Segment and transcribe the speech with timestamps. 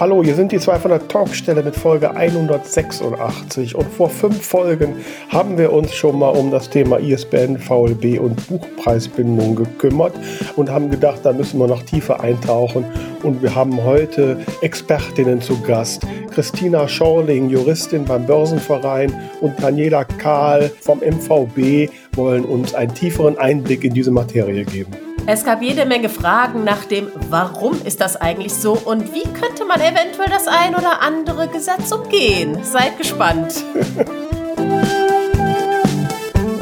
[0.00, 4.96] Hallo, hier sind die zwei von der Talkstelle mit Folge 186 und vor fünf Folgen
[5.28, 10.12] haben wir uns schon mal um das Thema ISBN, VLB und Buchpreisbindung gekümmert
[10.56, 12.84] und haben gedacht, da müssen wir noch tiefer eintauchen
[13.22, 16.02] und wir haben heute Expertinnen zu Gast.
[16.32, 23.84] Christina Schorling, Juristin beim Börsenverein und Daniela Kahl vom MVB wollen uns einen tieferen Einblick
[23.84, 25.03] in diese Materie geben.
[25.26, 29.64] Es gab jede Menge Fragen nach dem, warum ist das eigentlich so und wie könnte
[29.64, 32.58] man eventuell das ein oder andere Gesetz umgehen.
[32.62, 33.64] Seid gespannt.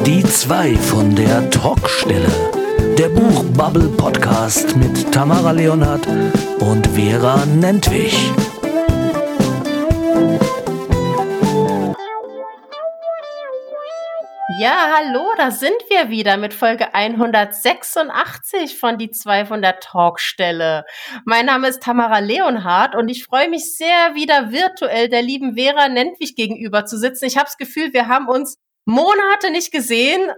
[0.07, 2.31] Die zwei von der Talkstelle.
[2.99, 6.07] Der Buchbubble Podcast mit Tamara Leonhardt
[6.61, 8.31] und Vera Nentwich.
[14.63, 20.85] Ja, hallo, da sind wir wieder mit Folge 186 von Die zwei von der Talkstelle.
[21.25, 25.89] Mein Name ist Tamara Leonhardt und ich freue mich sehr, wieder virtuell der lieben Vera
[25.89, 27.25] Nentwich gegenüber zu sitzen.
[27.25, 30.31] Ich habe das Gefühl, wir haben uns Monate nicht gesehen,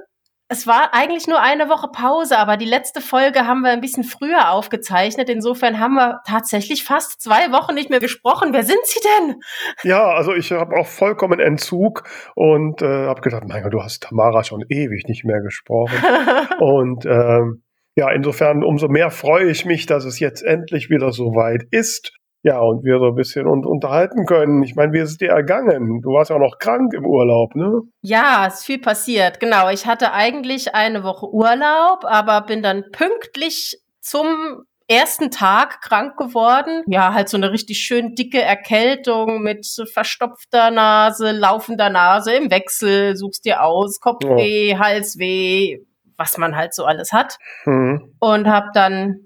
[0.49, 4.05] es war eigentlich nur eine Woche Pause, aber die letzte Folge haben wir ein bisschen
[4.05, 5.31] früher aufgezeichnet.
[5.31, 8.53] Insofern haben wir tatsächlich fast zwei Wochen nicht mehr gesprochen.
[8.53, 9.37] Wer sind Sie denn?
[9.85, 14.03] Ja, also ich habe auch vollkommen Entzug und äh, habe gedacht, mein Gott, du hast
[14.03, 15.97] Tamara schon ewig nicht mehr gesprochen.
[16.61, 17.63] und ähm,
[17.97, 22.13] ja, insofern umso mehr freue ich mich, dass es jetzt endlich wieder so weit ist
[22.45, 24.63] ja, und wir so ein bisschen und unterhalten können.
[24.63, 26.03] Ich meine, wie ist es dir ergangen?
[26.03, 27.81] Du warst ja auch noch krank im Urlaub, ne?
[28.03, 29.41] Ja, ist viel passiert.
[29.41, 29.71] Genau.
[29.71, 36.83] Ich hatte eigentlich eine Woche Urlaub, aber bin dann pünktlich zum ersten Tag krank geworden.
[36.87, 43.17] Ja, halt so eine richtig schön dicke Erkältung mit verstopfter Nase, laufender Nase im Wechsel,
[43.17, 44.79] suchst dir aus, Kopfweh, ja.
[44.81, 45.79] Halsweh,
[46.19, 47.39] was man halt so alles hat.
[47.65, 48.15] Mhm.
[48.21, 49.21] Und hab dann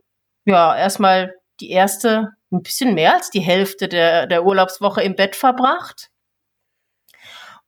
[0.45, 5.37] ja erstmal die erste ein bisschen mehr als die Hälfte der, der Urlaubswoche im Bett
[5.37, 6.11] verbracht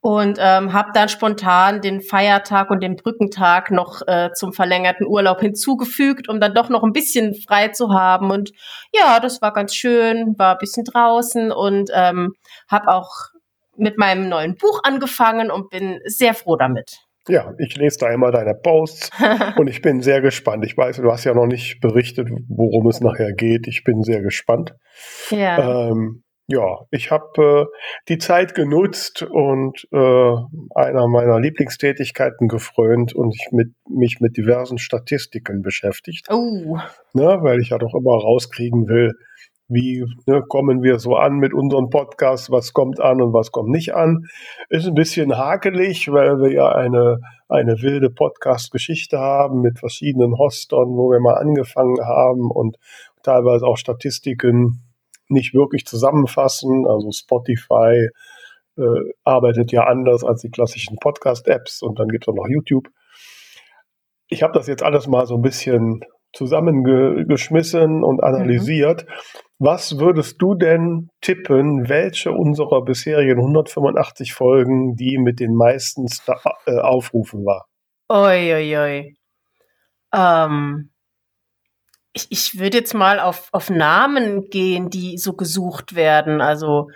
[0.01, 5.39] und ähm, habe dann spontan den Feiertag und den Brückentag noch äh, zum verlängerten Urlaub
[5.39, 8.31] hinzugefügt, um dann doch noch ein bisschen frei zu haben.
[8.31, 8.51] Und
[8.91, 12.33] ja, das war ganz schön, war ein bisschen draußen und ähm,
[12.67, 13.11] habe auch
[13.77, 17.10] mit meinem neuen Buch angefangen und bin sehr froh damit.
[17.27, 19.11] Ja, ich lese da immer deine Posts
[19.57, 20.65] und ich bin sehr gespannt.
[20.65, 23.67] Ich weiß, du hast ja noch nicht berichtet, worum es nachher geht.
[23.67, 24.75] Ich bin sehr gespannt.
[25.29, 25.89] Ja.
[25.89, 27.77] Ähm, ja, ich habe äh,
[28.09, 30.33] die Zeit genutzt und äh,
[30.75, 36.27] einer meiner Lieblingstätigkeiten gefrönt und ich mit, mich mit diversen Statistiken beschäftigt.
[36.29, 36.77] Oh.
[37.13, 39.13] Ne, weil ich ja doch immer rauskriegen will,
[39.71, 43.69] wie ne, kommen wir so an mit unserem Podcast, was kommt an und was kommt
[43.69, 44.25] nicht an.
[44.69, 50.89] Ist ein bisschen hakelig, weil wir ja eine, eine wilde Podcast-Geschichte haben mit verschiedenen Hostern,
[50.89, 52.77] wo wir mal angefangen haben und
[53.23, 54.83] teilweise auch Statistiken
[55.29, 56.85] nicht wirklich zusammenfassen.
[56.87, 58.09] Also Spotify
[58.77, 62.87] äh, arbeitet ja anders als die klassischen Podcast-Apps und dann gibt es auch noch YouTube.
[64.27, 66.01] Ich habe das jetzt alles mal so ein bisschen
[66.33, 69.05] zusammengeschmissen und analysiert.
[69.05, 69.13] Mhm.
[69.63, 76.57] Was würdest du denn tippen, welche unserer bisherigen 185 Folgen die mit den meisten Star
[76.65, 77.67] äh, Aufrufen war?
[78.09, 79.13] Oi, oi, oi.
[80.15, 80.89] Ähm,
[82.11, 86.41] ich, ich würde jetzt mal auf, auf Namen gehen, die so gesucht werden.
[86.41, 86.87] Also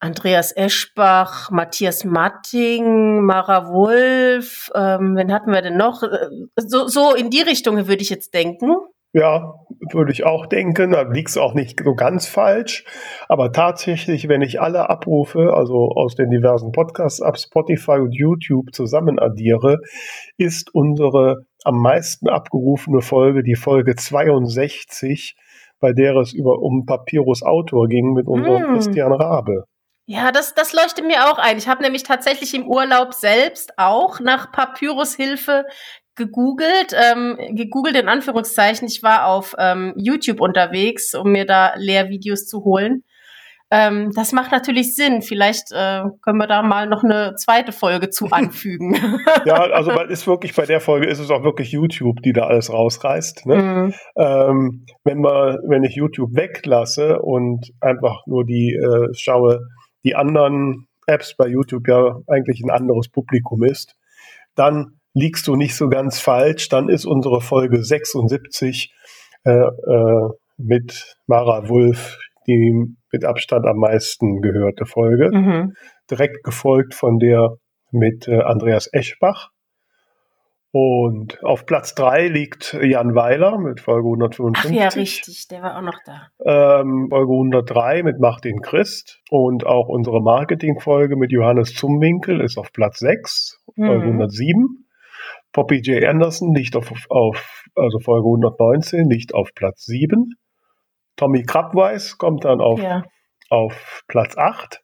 [0.00, 6.02] Andreas Eschbach, Matthias Matting, Mara Wolf, ähm, wen hatten wir denn noch?
[6.02, 8.74] Äh, so, so in die Richtung würde ich jetzt denken.
[9.12, 9.54] Ja,
[9.92, 10.92] würde ich auch denken.
[10.92, 12.84] Da liegt es auch nicht so ganz falsch.
[13.28, 18.72] Aber tatsächlich, wenn ich alle Abrufe, also aus den diversen Podcasts ab Spotify und YouTube
[18.72, 19.78] zusammen addiere,
[20.36, 25.36] ist unsere am meisten abgerufene Folge die Folge 62,
[25.80, 28.74] bei der es über um Papyrus Autor ging mit unserem mm.
[28.74, 29.64] Christian Rabe.
[30.06, 31.56] Ja, das, das leuchtet mir auch ein.
[31.56, 35.66] Ich habe nämlich tatsächlich im Urlaub selbst auch nach Papyrus-Hilfe
[36.16, 38.86] gegoogelt, ähm, gegoogelt in Anführungszeichen.
[38.86, 43.04] Ich war auf ähm, YouTube unterwegs, um mir da Lehrvideos zu holen.
[43.72, 45.22] Ähm, das macht natürlich Sinn.
[45.22, 48.94] Vielleicht äh, können wir da mal noch eine zweite Folge zu anfügen.
[49.44, 52.72] ja, also ist wirklich bei der Folge ist es auch wirklich YouTube, die da alles
[52.72, 53.46] rausreißt.
[53.46, 53.56] Ne?
[53.56, 53.94] Mhm.
[54.16, 59.60] Ähm, wenn man, wenn ich YouTube weglasse und einfach nur die äh, schaue,
[60.04, 63.94] die anderen Apps bei YouTube ja eigentlich ein anderes Publikum ist,
[64.56, 66.68] dann liegst du nicht so ganz falsch.
[66.68, 68.92] Dann ist unsere Folge 76
[69.44, 70.28] äh, äh,
[70.58, 75.30] mit Mara Wulff die mit Abstand am meisten gehörte Folge.
[75.32, 75.74] Mhm.
[76.10, 77.56] Direkt gefolgt von der
[77.90, 79.50] mit äh, Andreas Eschbach.
[80.72, 84.70] Und auf Platz 3 liegt Jan Weiler mit Folge 155.
[84.70, 86.28] Ach ja, richtig, der war auch noch da.
[86.44, 92.72] Ähm, Folge 103 mit Martin Christ und auch unsere Marketingfolge mit Johannes Zumwinkel ist auf
[92.72, 94.20] Platz 6, Folge mhm.
[94.20, 94.86] 107.
[95.52, 96.04] Poppy J.
[96.04, 100.34] Anderson liegt auf, auf, also Folge 119, liegt auf Platz 7.
[101.16, 103.02] Tommy Krabweis kommt dann auf, ja.
[103.48, 104.80] auf Platz 8.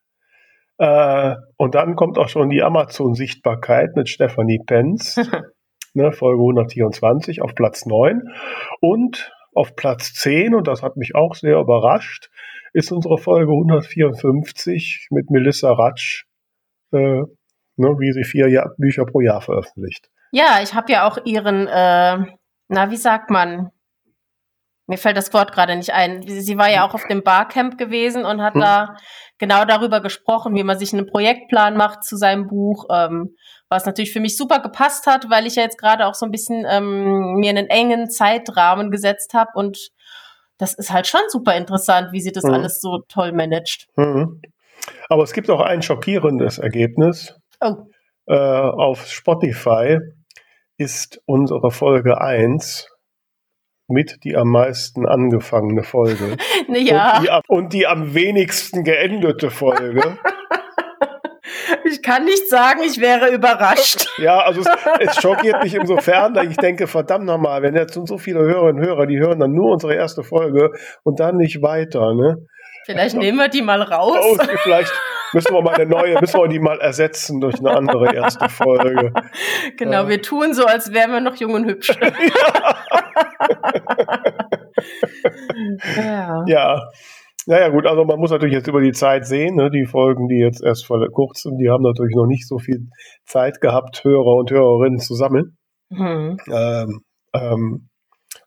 [0.79, 5.17] Äh, und dann kommt auch schon die Amazon-Sichtbarkeit mit Stephanie Penz.
[5.95, 8.23] ne, Folge 124 auf Platz 9.
[8.81, 12.31] Und auf Platz 10, und das hat mich auch sehr überrascht,
[12.75, 16.25] ist unsere Folge 154 mit Melissa Ratsch,
[16.93, 17.27] äh, ne,
[17.77, 20.11] wie sie vier Jahr Bücher pro Jahr veröffentlicht.
[20.33, 22.19] Ja, ich habe ja auch ihren, äh,
[22.69, 23.71] na, wie sagt man,
[24.87, 26.23] mir fällt das Wort gerade nicht ein.
[26.27, 28.61] Sie war ja auch auf dem Barcamp gewesen und hat hm.
[28.61, 28.97] da
[29.39, 33.35] genau darüber gesprochen, wie man sich einen Projektplan macht zu seinem Buch, ähm,
[33.69, 36.31] was natürlich für mich super gepasst hat, weil ich ja jetzt gerade auch so ein
[36.31, 39.91] bisschen ähm, mir einen engen Zeitrahmen gesetzt habe und
[40.59, 42.55] das ist halt schon super interessant, wie sie das hm.
[42.55, 43.89] alles so toll managt.
[43.97, 44.41] Hm.
[45.09, 47.35] Aber es gibt auch ein schockierendes Ergebnis.
[47.61, 47.87] Oh.
[48.29, 49.99] Äh, auf Spotify
[50.79, 52.89] ist unsere Folge 1
[53.89, 56.37] mit die am meisten angefangene Folge.
[56.69, 57.19] ja.
[57.19, 60.19] Und die, und die am wenigsten geendete Folge.
[61.85, 64.09] Ich kann nicht sagen, ich wäre überrascht.
[64.19, 64.67] Ja, also es,
[65.01, 68.87] es schockiert mich insofern, dass ich denke, verdammt nochmal, wenn jetzt so viele Hörerinnen und
[68.87, 70.71] Hörer, die hören dann nur unsere erste Folge
[71.05, 72.37] und dann nicht weiter, ne?
[72.87, 74.17] Vielleicht nehmen wir die mal raus.
[74.23, 74.93] Oh, vielleicht
[75.33, 79.13] müssen wir mal eine neue, müssen wir die mal ersetzen durch eine andere erste Folge.
[79.77, 80.09] Genau, ja.
[80.09, 81.91] wir tun so, als wären wir noch jung und hübsch.
[85.97, 86.45] ja.
[86.47, 86.81] ja.
[87.47, 89.57] Naja, gut, also man muss natürlich jetzt über die Zeit sehen.
[89.57, 89.69] Ne?
[89.71, 92.89] Die Folgen, die jetzt erst vor kurzem, die haben natürlich noch nicht so viel
[93.25, 95.57] Zeit gehabt, Hörer und Hörerinnen zu sammeln.
[95.89, 96.37] Mhm.
[96.53, 97.01] Ähm,
[97.35, 97.89] ähm,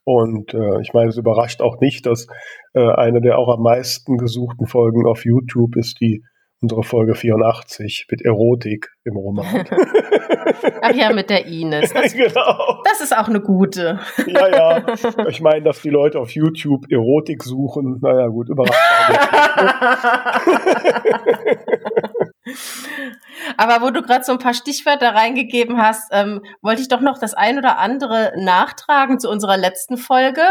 [0.04, 2.26] und äh, ich meine, es überrascht auch nicht, dass
[2.74, 6.22] äh, eine der auch am meisten gesuchten Folgen auf YouTube ist die
[6.62, 9.64] unsere Folge 84 mit Erotik im Roman.
[10.82, 11.92] Ach ja, mit der Ines.
[11.92, 12.82] Das, genau.
[12.84, 13.98] Das ist auch eine gute.
[14.26, 14.84] ja, ja.
[15.28, 18.78] Ich meine, dass die Leute auf YouTube Erotik suchen, naja, gut, überrascht.
[23.56, 27.18] Aber wo du gerade so ein paar Stichwörter reingegeben hast, ähm, wollte ich doch noch
[27.18, 30.42] das ein oder andere nachtragen zu unserer letzten Folge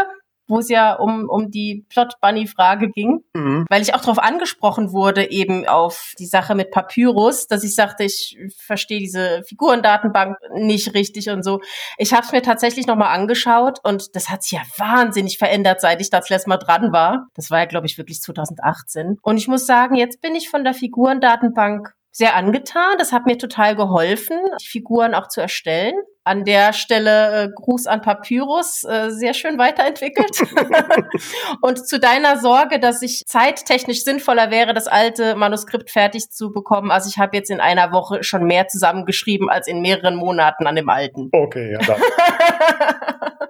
[0.50, 3.64] wo es ja um, um die Plot-Bunny-Frage ging, mhm.
[3.70, 8.04] weil ich auch darauf angesprochen wurde, eben auf die Sache mit Papyrus, dass ich sagte,
[8.04, 11.60] ich verstehe diese Figurendatenbank nicht richtig und so.
[11.96, 16.00] Ich habe es mir tatsächlich nochmal angeschaut und das hat sich ja wahnsinnig verändert, seit
[16.00, 17.28] ich das letzte Mal dran war.
[17.34, 19.18] Das war ja, glaube ich, wirklich 2018.
[19.22, 22.98] Und ich muss sagen, jetzt bin ich von der Figurendatenbank sehr angetan.
[22.98, 25.94] Das hat mir total geholfen, die Figuren auch zu erstellen.
[26.22, 30.42] An der Stelle äh, Gruß an Papyrus, äh, sehr schön weiterentwickelt.
[31.62, 36.90] und zu deiner Sorge, dass ich zeittechnisch sinnvoller wäre, das alte Manuskript fertig zu bekommen.
[36.90, 40.76] Also ich habe jetzt in einer Woche schon mehr zusammengeschrieben als in mehreren Monaten an
[40.76, 41.30] dem alten.
[41.32, 41.78] Okay, ja.
[41.78, 42.00] Dann.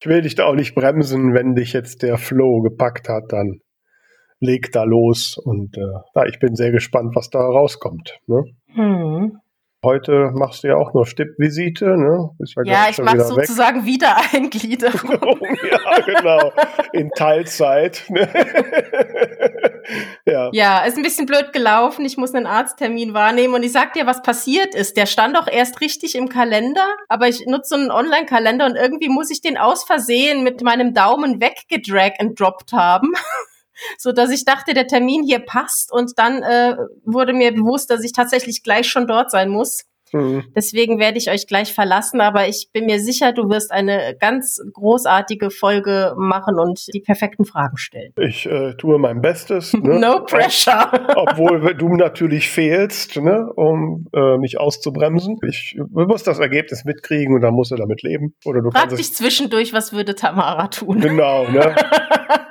[0.00, 3.60] ich will dich da auch nicht bremsen, wenn dich jetzt der Flow gepackt hat, dann
[4.40, 5.80] leg da los und äh,
[6.14, 8.18] ja, ich bin sehr gespannt, was da rauskommt.
[8.26, 8.44] Ne?
[8.74, 9.40] Hm.
[9.84, 12.30] Heute machst du ja auch noch Stippvisite, ne?
[12.64, 13.94] Ja, ja ich mache sozusagen weg.
[13.94, 15.38] Wiedereingliederung.
[15.70, 16.52] ja, genau.
[16.92, 18.04] In Teilzeit.
[18.08, 18.28] Ne?
[20.26, 20.50] ja.
[20.52, 22.04] ja, ist ein bisschen blöd gelaufen.
[22.04, 24.96] Ich muss einen Arzttermin wahrnehmen und ich sag dir, was passiert ist.
[24.96, 29.08] Der stand auch erst richtig im Kalender, aber ich nutze so einen Online-Kalender und irgendwie
[29.08, 33.12] muss ich den aus Versehen mit meinem Daumen weggedrag and dropped haben
[33.98, 38.04] so dass ich dachte, der Termin hier passt und dann äh, wurde mir bewusst, dass
[38.04, 39.84] ich tatsächlich gleich schon dort sein muss.
[40.12, 40.44] Mhm.
[40.54, 44.60] Deswegen werde ich euch gleich verlassen, aber ich bin mir sicher, du wirst eine ganz
[44.72, 48.12] großartige Folge machen und die perfekten Fragen stellen.
[48.20, 49.72] Ich äh, tue mein Bestes.
[49.74, 49.98] Ne?
[50.00, 50.90] no pressure.
[51.16, 53.50] Obwohl du natürlich fehlst, ne?
[53.56, 55.38] um äh, mich auszubremsen.
[55.48, 58.34] Ich muss das Ergebnis mitkriegen und dann musst du damit leben.
[58.44, 61.00] Oder du Frag dich zwischendurch, was würde Tamara tun?
[61.00, 61.74] Genau, ne?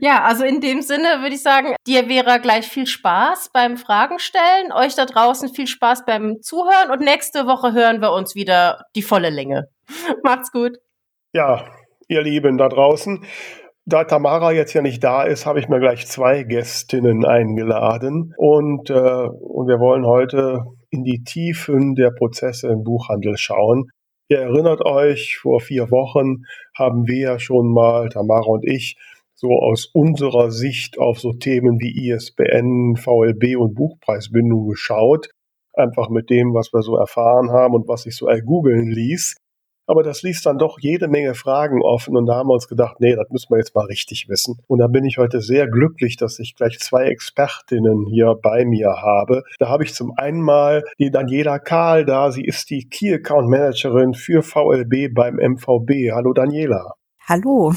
[0.00, 4.18] Ja, also in dem Sinne würde ich sagen, dir wäre gleich viel Spaß beim Fragen
[4.18, 8.84] stellen, euch da draußen viel Spaß beim Zuhören und nächste Woche hören wir uns wieder
[8.94, 9.68] die volle Länge.
[10.22, 10.78] Macht's gut.
[11.32, 11.64] Ja,
[12.08, 13.24] ihr Lieben da draußen.
[13.84, 18.90] Da Tamara jetzt ja nicht da ist, habe ich mir gleich zwei Gästinnen eingeladen und,
[18.90, 23.88] äh, und wir wollen heute in die Tiefen der Prozesse im Buchhandel schauen.
[24.28, 26.44] Ihr erinnert euch, vor vier Wochen
[26.76, 28.96] haben wir ja schon mal, Tamara und ich,
[29.40, 35.30] so aus unserer Sicht auf so Themen wie ISBN, VLB und Buchpreisbindung geschaut.
[35.74, 39.36] einfach mit dem, was wir so erfahren haben und was sich so ergoogeln ließ.
[39.86, 42.96] Aber das ließ dann doch jede Menge Fragen offen und da haben wir uns gedacht,
[42.98, 44.58] nee, das müssen wir jetzt mal richtig wissen.
[44.66, 48.88] Und da bin ich heute sehr glücklich, dass ich gleich zwei Expertinnen hier bei mir
[49.00, 49.44] habe.
[49.60, 52.32] Da habe ich zum einen mal die Daniela Kahl da.
[52.32, 56.10] Sie ist die Key Account Managerin für VLB beim MVB.
[56.12, 56.94] Hallo Daniela.
[57.28, 57.72] Hallo.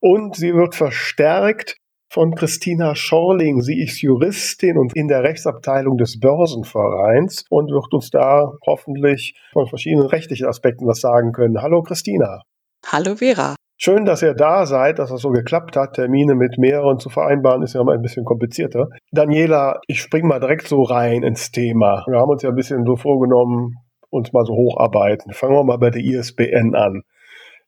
[0.00, 1.76] Und sie wird verstärkt
[2.10, 3.60] von Christina Schorling.
[3.60, 9.66] Sie ist Juristin und in der Rechtsabteilung des Börsenvereins und wird uns da hoffentlich von
[9.66, 11.60] verschiedenen rechtlichen Aspekten was sagen können.
[11.60, 12.40] Hallo Christina.
[12.86, 13.56] Hallo Vera.
[13.76, 15.94] Schön, dass ihr da seid, dass es so geklappt hat.
[15.94, 18.88] Termine mit mehreren zu vereinbaren ist ja mal ein bisschen komplizierter.
[19.12, 22.04] Daniela, ich spring mal direkt so rein ins Thema.
[22.06, 23.76] Wir haben uns ja ein bisschen so vorgenommen,
[24.10, 25.32] uns mal so hocharbeiten.
[25.32, 27.02] Fangen wir mal bei der ISBN an.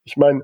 [0.04, 0.40] Ich meine,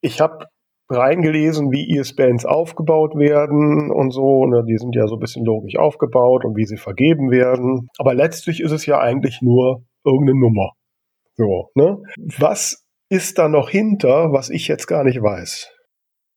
[0.00, 0.46] ich habe
[0.88, 4.46] reingelesen, wie ISBNs aufgebaut werden und so.
[4.46, 7.88] Ne, die sind ja so ein bisschen logisch aufgebaut und wie sie vergeben werden.
[7.98, 10.72] Aber letztlich ist es ja eigentlich nur irgendeine Nummer.
[11.36, 11.98] So, ne?
[12.38, 15.70] Was ist da noch hinter, was ich jetzt gar nicht weiß?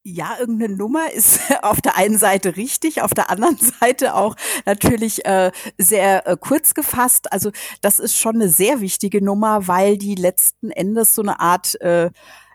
[0.10, 4.36] Ja, irgendeine Nummer ist auf der einen Seite richtig, auf der anderen Seite auch
[4.66, 7.32] natürlich äh, sehr äh, kurz gefasst.
[7.32, 7.52] Also
[7.82, 12.10] das ist schon eine sehr wichtige Nummer, weil die letzten Endes so eine Art äh,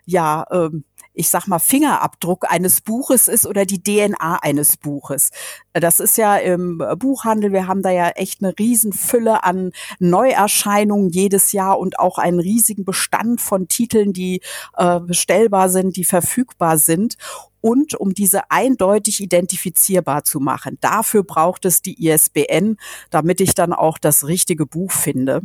[0.05, 5.31] ja ähm, ich sag mal, Fingerabdruck eines Buches ist oder die DNA eines Buches.
[5.73, 11.51] Das ist ja im Buchhandel, wir haben da ja echt eine Riesenfülle an Neuerscheinungen jedes
[11.51, 14.41] Jahr und auch einen riesigen Bestand von Titeln, die
[14.77, 17.17] äh, bestellbar sind, die verfügbar sind
[17.63, 20.77] und um diese eindeutig identifizierbar zu machen.
[20.81, 22.77] Dafür braucht es die ISBN,
[23.09, 25.43] damit ich dann auch das richtige Buch finde.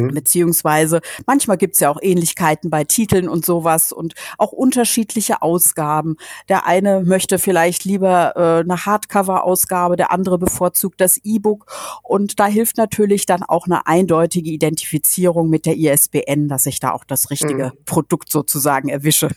[0.00, 0.14] Mhm.
[0.14, 6.16] Beziehungsweise manchmal gibt's ja auch Ähnlichkeiten bei Titeln und sowas und auch unterschiedliche Ausgaben.
[6.48, 11.66] Der eine möchte vielleicht lieber äh, eine Hardcover-Ausgabe, der andere bevorzugt das E-Book.
[12.02, 16.92] Und da hilft natürlich dann auch eine eindeutige Identifizierung mit der ISBN, dass ich da
[16.92, 17.84] auch das richtige mhm.
[17.84, 19.28] Produkt sozusagen erwische.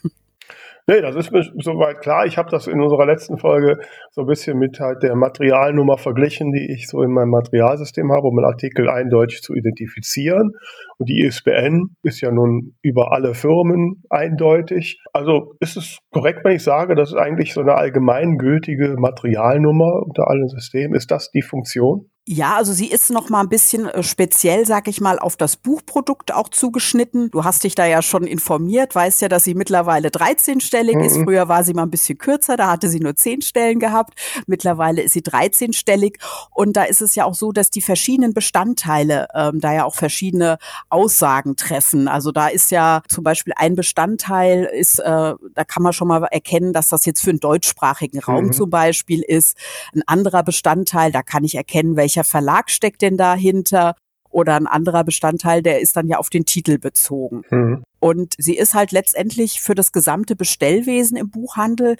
[0.87, 2.27] Nee, das ist mir soweit klar.
[2.27, 3.79] Ich habe das in unserer letzten Folge
[4.11, 8.27] so ein bisschen mit halt der Materialnummer verglichen, die ich so in meinem Materialsystem habe,
[8.27, 10.51] um einen Artikel eindeutig zu identifizieren.
[10.99, 15.01] Und die ISBN ist ja nun über alle Firmen eindeutig.
[15.11, 20.27] Also ist es korrekt, wenn ich sage, das ist eigentlich so eine allgemeingültige Materialnummer unter
[20.27, 20.93] allen Systemen.
[20.93, 22.11] Ist das die Funktion?
[22.27, 25.57] Ja, also sie ist noch mal ein bisschen äh, speziell, sag ich mal, auf das
[25.57, 27.29] Buchprodukt auch zugeschnitten.
[27.29, 31.03] Du hast dich da ja schon informiert, weißt ja, dass sie mittlerweile 13-stellig mhm.
[31.03, 31.17] ist.
[31.17, 34.19] Früher war sie mal ein bisschen kürzer, da hatte sie nur 10 Stellen gehabt.
[34.47, 36.17] Mittlerweile ist sie 13-stellig.
[36.49, 39.93] Und da ist es ja auch so, dass die verschiedenen Bestandteile ähm, da ja auch
[39.93, 40.57] verschiedene
[40.89, 42.07] Aussagen treffen.
[42.07, 46.23] Also da ist ja zum Beispiel ein Bestandteil ist, äh, da kann man schon mal
[46.23, 48.53] erkennen, dass das jetzt für einen deutschsprachigen Raum mhm.
[48.53, 49.55] zum Beispiel ist.
[49.93, 53.95] Ein anderer Bestandteil, da kann ich erkennen, welche welcher Verlag steckt denn dahinter?
[54.29, 57.43] Oder ein anderer Bestandteil, der ist dann ja auf den Titel bezogen.
[57.51, 57.83] Mhm.
[58.01, 61.95] Und sie ist halt letztendlich für das gesamte Bestellwesen im Buchhandel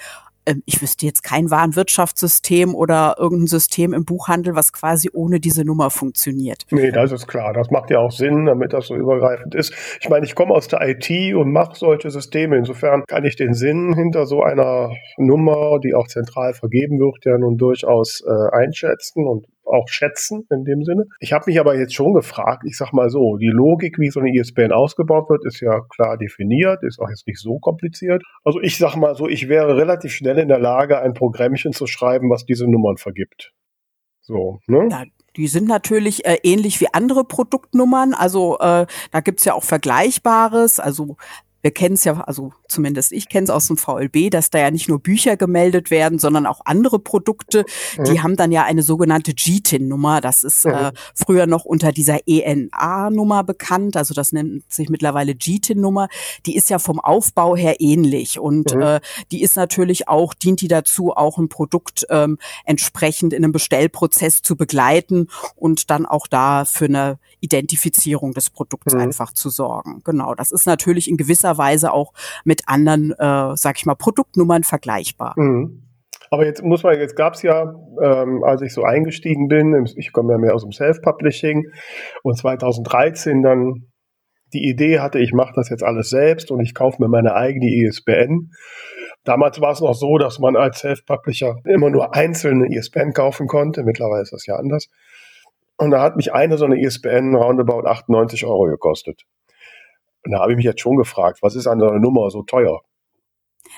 [0.46, 5.66] ähm, ich wüsste jetzt kein Warenwirtschaftssystem oder irgendein System im Buchhandel, was quasi ohne diese
[5.66, 6.66] Nummer funktioniert.
[6.72, 7.54] Nee, das ist klar.
[7.54, 9.74] Das macht ja auch Sinn, damit das so übergreifend ist.
[10.02, 12.58] Ich meine, ich komme aus der IT und mache solche Systeme.
[12.58, 17.38] Insofern kann ich den Sinn hinter so einer Nummer, die auch zentral vergeben wird, ja
[17.38, 21.06] nun durchaus äh, einschätzen und auch schätzen in dem Sinne.
[21.20, 24.20] Ich habe mich aber jetzt schon gefragt, ich sag mal so, die Logik, wie so
[24.20, 28.24] eine ISBN ausgebaut wird, ist ja klar definiert, ist auch jetzt nicht so kompliziert.
[28.44, 31.88] Also ich sag mal so, ich wäre relativ schnell in der Lage, ein Programmchen zu
[31.88, 33.54] schreiben, was diese Nummern vergibt.
[34.22, 34.88] So, ne?
[34.90, 35.04] Ja,
[35.36, 38.14] die sind natürlich äh, ähnlich wie andere Produktnummern.
[38.14, 40.80] Also äh, da gibt's ja auch Vergleichbares.
[40.80, 41.18] Also
[41.66, 44.70] wir kennen es ja, also zumindest ich kenne es aus dem VLB, dass da ja
[44.70, 47.66] nicht nur Bücher gemeldet werden, sondern auch andere Produkte.
[47.98, 48.04] Mhm.
[48.04, 50.22] Die haben dann ja eine sogenannte GTIN-Nummer.
[50.22, 50.74] Das ist mhm.
[50.74, 53.98] äh, früher noch unter dieser ENA-Nummer bekannt.
[53.98, 56.08] Also das nennt sich mittlerweile GTIN-Nummer.
[56.46, 58.82] Die ist ja vom Aufbau her ähnlich und mhm.
[58.82, 59.00] äh,
[59.32, 64.44] die ist natürlich auch, dient die dazu, auch ein Produkt ähm, entsprechend in einem Bestellprozess
[64.44, 69.00] zu begleiten und dann auch da für eine Identifizierung des Produkts mhm.
[69.00, 70.02] einfach zu sorgen.
[70.04, 74.64] Genau, das ist natürlich in gewisser Weise auch mit anderen, äh, sag ich mal, Produktnummern
[74.64, 75.34] vergleichbar.
[75.38, 75.82] Mhm.
[76.32, 80.12] Aber jetzt muss man, jetzt gab es ja, ähm, als ich so eingestiegen bin, ich
[80.12, 81.68] komme ja mehr aus dem Self-Publishing
[82.24, 83.88] und 2013 dann
[84.54, 87.68] die Idee hatte, ich mache das jetzt alles selbst und ich kaufe mir meine eigene
[87.68, 88.52] ISBN.
[89.24, 93.84] Damals war es noch so, dass man als Self-Publisher immer nur einzelne ISBN kaufen konnte.
[93.84, 94.88] Mittlerweile ist das ja anders.
[95.78, 99.24] Und da hat mich eine so eine ISBN roundabout 98 Euro gekostet.
[100.26, 102.44] Und da habe ich mich jetzt schon gefragt, was ist an so einer Nummer so
[102.44, 102.82] teuer?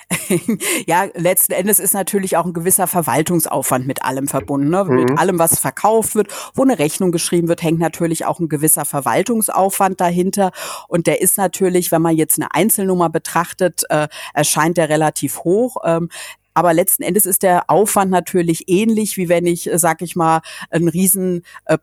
[0.86, 4.70] ja, letzten Endes ist natürlich auch ein gewisser Verwaltungsaufwand mit allem verbunden.
[4.70, 4.84] Ne?
[4.86, 4.96] Mhm.
[4.96, 8.86] Mit allem, was verkauft wird, wo eine Rechnung geschrieben wird, hängt natürlich auch ein gewisser
[8.86, 10.52] Verwaltungsaufwand dahinter.
[10.88, 15.78] Und der ist natürlich, wenn man jetzt eine Einzelnummer betrachtet, äh, erscheint der relativ hoch.
[15.84, 16.10] Ähm,
[16.58, 20.42] aber letzten Endes ist der Aufwand natürlich ähnlich, wie wenn ich, äh, sag ich mal,
[20.72, 21.78] ein riesen äh,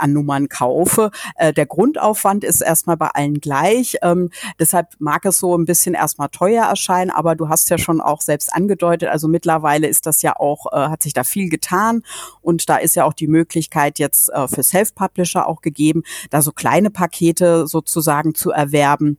[0.00, 1.12] an Nummern kaufe.
[1.36, 3.96] Äh, der Grundaufwand ist erstmal bei allen gleich.
[4.02, 8.02] Ähm, deshalb mag es so ein bisschen erstmal teuer erscheinen, aber du hast ja schon
[8.02, 12.02] auch selbst angedeutet, also mittlerweile ist das ja auch, hat sich da viel getan
[12.42, 16.90] und da ist ja auch die Möglichkeit jetzt für Self-Publisher auch gegeben, da so kleine
[16.90, 19.18] Pakete sozusagen zu erwerben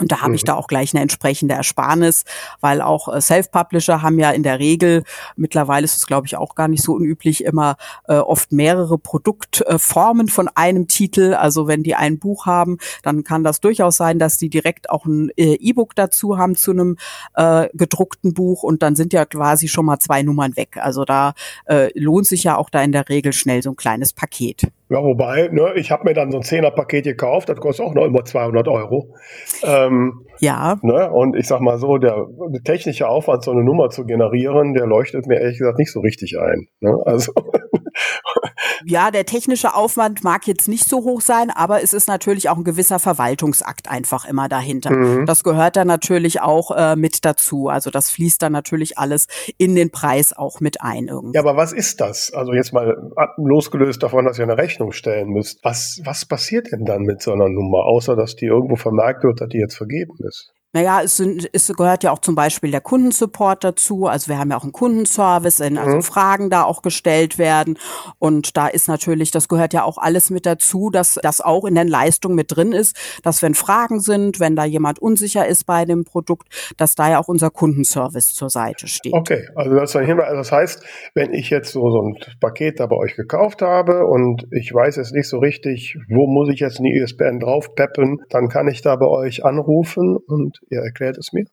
[0.00, 0.36] und da habe mhm.
[0.36, 2.24] ich da auch gleich eine entsprechende Ersparnis,
[2.60, 5.04] weil auch äh, Self-Publisher haben ja in der Regel,
[5.36, 7.76] mittlerweile ist es glaube ich auch gar nicht so unüblich, immer
[8.08, 11.34] äh, oft mehrere Produktformen äh, von einem Titel.
[11.34, 15.04] Also wenn die ein Buch haben, dann kann das durchaus sein, dass die direkt auch
[15.04, 16.96] ein äh, E-Book dazu haben zu einem
[17.34, 20.78] äh, gedruckten Buch und dann sind ja quasi schon mal zwei Nummern weg.
[20.78, 21.34] Also da
[21.66, 24.70] äh, lohnt sich ja auch da in der Regel schnell so ein kleines Paket.
[24.90, 28.04] Ja, wobei, ne, ich habe mir dann so ein Zehner-Paket gekauft, das kostet auch noch
[28.04, 29.14] immer 200 Euro.
[29.62, 30.80] Ähm, ja.
[30.82, 34.74] Ne, und ich sag mal so, der, der, technische Aufwand, so eine Nummer zu generieren,
[34.74, 36.66] der leuchtet mir ehrlich gesagt nicht so richtig ein.
[36.80, 36.92] Ne?
[37.04, 37.32] Also
[38.84, 42.56] ja, der technische Aufwand mag jetzt nicht so hoch sein, aber es ist natürlich auch
[42.56, 44.90] ein gewisser Verwaltungsakt einfach immer dahinter.
[44.90, 45.26] Mhm.
[45.26, 47.68] Das gehört dann natürlich auch äh, mit dazu.
[47.68, 49.26] Also das fließt dann natürlich alles
[49.58, 51.08] in den Preis auch mit ein.
[51.08, 51.34] Irgendwie.
[51.34, 52.32] Ja, aber was ist das?
[52.32, 52.94] Also jetzt mal
[53.36, 55.60] losgelöst davon, dass ihr eine Rechnung stellen müsst.
[55.62, 59.40] Was, was passiert denn dann mit so einer Nummer, außer dass die irgendwo vermerkt wird,
[59.40, 60.52] dass die jetzt vergeben ist?
[60.72, 64.06] Naja, es, sind, es gehört ja auch zum Beispiel der Kundensupport dazu.
[64.06, 66.02] Also wir haben ja auch einen Kundenservice, in also mhm.
[66.02, 67.76] Fragen da auch gestellt werden.
[68.20, 71.74] Und da ist natürlich, das gehört ja auch alles mit dazu, dass das auch in
[71.74, 75.84] den Leistungen mit drin ist, dass wenn Fragen sind, wenn da jemand unsicher ist bei
[75.84, 76.46] dem Produkt,
[76.76, 79.12] dass da ja auch unser Kundenservice zur Seite steht.
[79.12, 80.84] Okay, also das, das heißt,
[81.14, 84.96] wenn ich jetzt so, so ein Paket da bei euch gekauft habe und ich weiß
[84.96, 88.94] jetzt nicht so richtig, wo muss ich jetzt eine ISBN draufpeppen, dann kann ich da
[88.94, 91.46] bei euch anrufen und ihr erklärt es mir.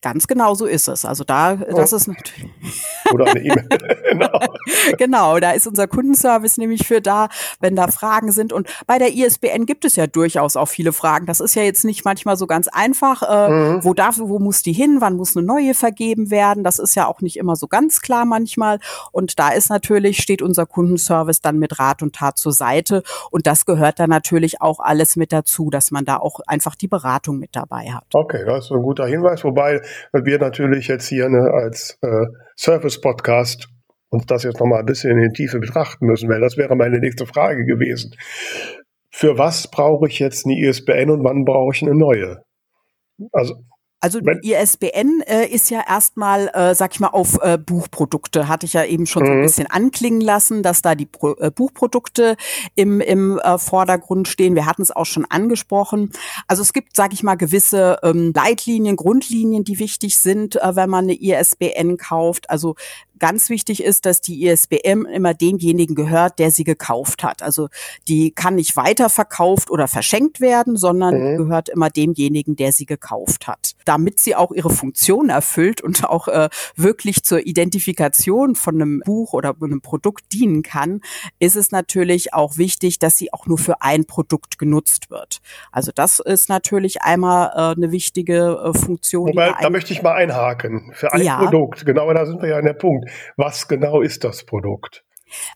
[0.00, 1.04] Ganz genau so ist es.
[1.04, 1.76] Also da, oh.
[1.76, 2.48] das ist natürlich.
[3.12, 3.68] Oder eine E-Mail.
[4.12, 4.40] genau.
[4.96, 7.28] genau, da ist unser Kundenservice nämlich für da,
[7.58, 8.52] wenn da Fragen sind.
[8.52, 11.26] Und bei der ISBN gibt es ja durchaus auch viele Fragen.
[11.26, 13.22] Das ist ja jetzt nicht manchmal so ganz einfach.
[13.22, 13.84] Äh, mhm.
[13.84, 14.98] Wo darf, wo muss die hin?
[15.00, 16.62] Wann muss eine neue vergeben werden?
[16.62, 18.78] Das ist ja auch nicht immer so ganz klar manchmal.
[19.10, 23.02] Und da ist natürlich, steht unser Kundenservice dann mit Rat und Tat zur Seite.
[23.32, 26.88] Und das gehört dann natürlich auch alles mit dazu, dass man da auch einfach die
[26.88, 28.04] Beratung mit dabei hat.
[28.14, 29.42] Okay, das ist ein guter Hinweis.
[29.42, 29.82] Wobei
[30.12, 33.68] weil wir natürlich jetzt hier ne, als äh, Service-Podcast
[34.10, 36.98] uns das jetzt nochmal ein bisschen in die Tiefe betrachten müssen, weil das wäre meine
[36.98, 38.14] nächste Frage gewesen.
[39.10, 42.42] Für was brauche ich jetzt eine ISBN und wann brauche ich eine neue?
[43.32, 43.64] Also
[44.00, 48.46] also die ISBN äh, ist ja erstmal, äh, sag ich mal, auf äh, Buchprodukte.
[48.46, 49.42] Hatte ich ja eben schon so ein mhm.
[49.42, 52.36] bisschen anklingen lassen, dass da die Pro äh, Buchprodukte
[52.76, 54.54] im, im äh, Vordergrund stehen.
[54.54, 56.12] Wir hatten es auch schon angesprochen.
[56.46, 60.90] Also es gibt, sag ich mal, gewisse ähm, Leitlinien, Grundlinien, die wichtig sind, äh, wenn
[60.90, 62.50] man eine ISBN kauft.
[62.50, 62.76] Also
[63.18, 67.42] ganz wichtig ist, dass die ISBN immer demjenigen gehört, der sie gekauft hat.
[67.42, 67.68] Also
[68.06, 71.36] die kann nicht weiterverkauft oder verschenkt werden, sondern mhm.
[71.36, 73.74] gehört immer demjenigen, der sie gekauft hat.
[73.84, 79.32] Damit sie auch ihre Funktion erfüllt und auch äh, wirklich zur Identifikation von einem Buch
[79.32, 81.00] oder einem Produkt dienen kann,
[81.38, 85.40] ist es natürlich auch wichtig, dass sie auch nur für ein Produkt genutzt wird.
[85.72, 89.28] Also das ist natürlich einmal äh, eine wichtige äh, Funktion.
[89.28, 90.92] Wobei, da möchte ich mal einhaken.
[90.94, 91.38] Für ein ja.
[91.38, 95.04] Produkt, genau da sind wir ja an der Punkt was genau ist das Produkt?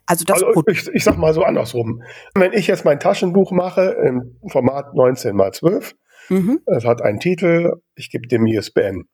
[0.07, 2.03] Also, das also ich, ich sag mal so andersrum.
[2.35, 5.95] Wenn ich jetzt mein Taschenbuch mache im Format 19 mal 12,
[6.29, 6.61] mhm.
[6.67, 9.05] es hat einen Titel, ich gebe dem ISBN.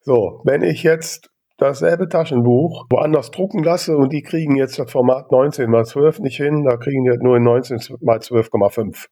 [0.00, 5.32] So, wenn ich jetzt dasselbe Taschenbuch woanders drucken lasse und die kriegen jetzt das Format
[5.32, 9.06] 19 mal 12 nicht hin, da kriegen die nur in 19 mal 12,5.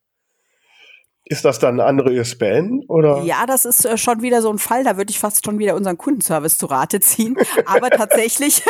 [1.26, 3.22] Ist das dann eine andere ISBN oder?
[3.22, 4.84] Ja, das ist äh, schon wieder so ein Fall.
[4.84, 7.36] Da würde ich fast schon wieder unseren Kundenservice zu Rate ziehen.
[7.64, 8.62] Aber tatsächlich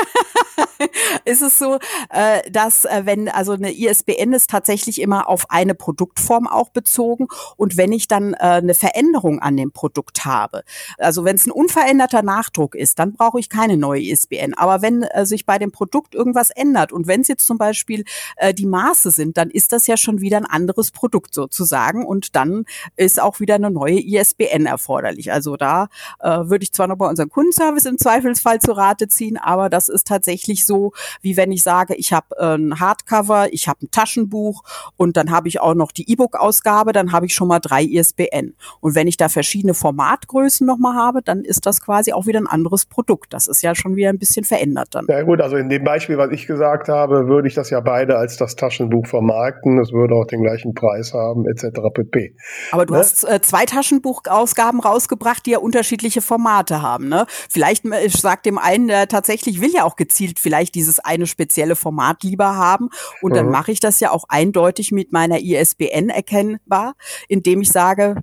[1.25, 5.75] ist es so, äh, dass äh, wenn also eine ISBN ist tatsächlich immer auf eine
[5.75, 10.62] Produktform auch bezogen und wenn ich dann eine Veränderung an dem Produkt habe,
[10.99, 14.55] also wenn es ein unveränderter Nachdruck ist, dann brauche ich keine neue ISBN.
[14.55, 18.05] Aber wenn sich bei dem Produkt irgendwas ändert und wenn es jetzt zum Beispiel
[18.53, 22.44] die Maße sind, dann ist das ja schon wieder ein anderes Produkt sozusagen und dann
[22.45, 22.65] dann
[22.97, 25.33] ist auch wieder eine neue ISBN erforderlich.
[25.33, 25.89] Also da
[26.21, 29.89] äh, würde ich zwar noch bei unserem Kundenservice im Zweifelsfall zu Rate ziehen, aber das
[29.89, 33.91] ist tatsächlich so, wie wenn ich sage, ich habe äh, ein Hardcover, ich habe ein
[33.91, 34.63] Taschenbuch
[34.97, 38.55] und dann habe ich auch noch die E-Book-Ausgabe, dann habe ich schon mal drei ISBN.
[38.81, 42.47] Und wenn ich da verschiedene Formatgrößen nochmal habe, dann ist das quasi auch wieder ein
[42.47, 43.33] anderes Produkt.
[43.33, 45.07] Das ist ja schon wieder ein bisschen verändert dann.
[45.09, 48.17] Ja gut, also in dem Beispiel, was ich gesagt habe, würde ich das ja beide
[48.17, 49.79] als das Taschenbuch vermarkten.
[49.79, 51.81] Es würde auch den gleichen Preis haben, etc.
[51.93, 52.34] pp.
[52.73, 53.01] Aber du ne?
[53.01, 57.09] hast äh, zwei Taschenbuchausgaben rausgebracht, die ja unterschiedliche Formate haben.
[57.09, 57.27] Ne?
[57.49, 61.77] Vielleicht äh, sagt dem einen, der tatsächlich will ja auch gezielt vielleicht dieses eine spezielle
[61.77, 62.90] Format lieber haben.
[63.23, 63.37] Und mhm.
[63.37, 66.94] dann mache ich das ja auch eindeutig mit meiner ISBN erkennbar,
[67.29, 68.23] indem ich sage,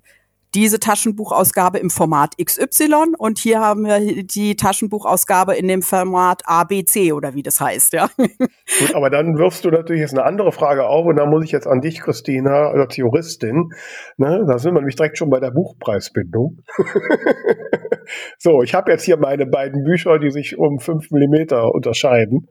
[0.54, 7.14] diese Taschenbuchausgabe im Format XY und hier haben wir die Taschenbuchausgabe in dem Format ABC
[7.14, 8.10] oder wie das heißt, ja.
[8.18, 11.52] Gut, aber dann wirfst du natürlich jetzt eine andere Frage auf und da muss ich
[11.52, 13.70] jetzt an dich, Christina, als Juristin,
[14.18, 16.58] ne, da sind wir nämlich direkt schon bei der Buchpreisbindung.
[18.38, 22.50] so, ich habe jetzt hier meine beiden Bücher, die sich um fünf Millimeter unterscheiden.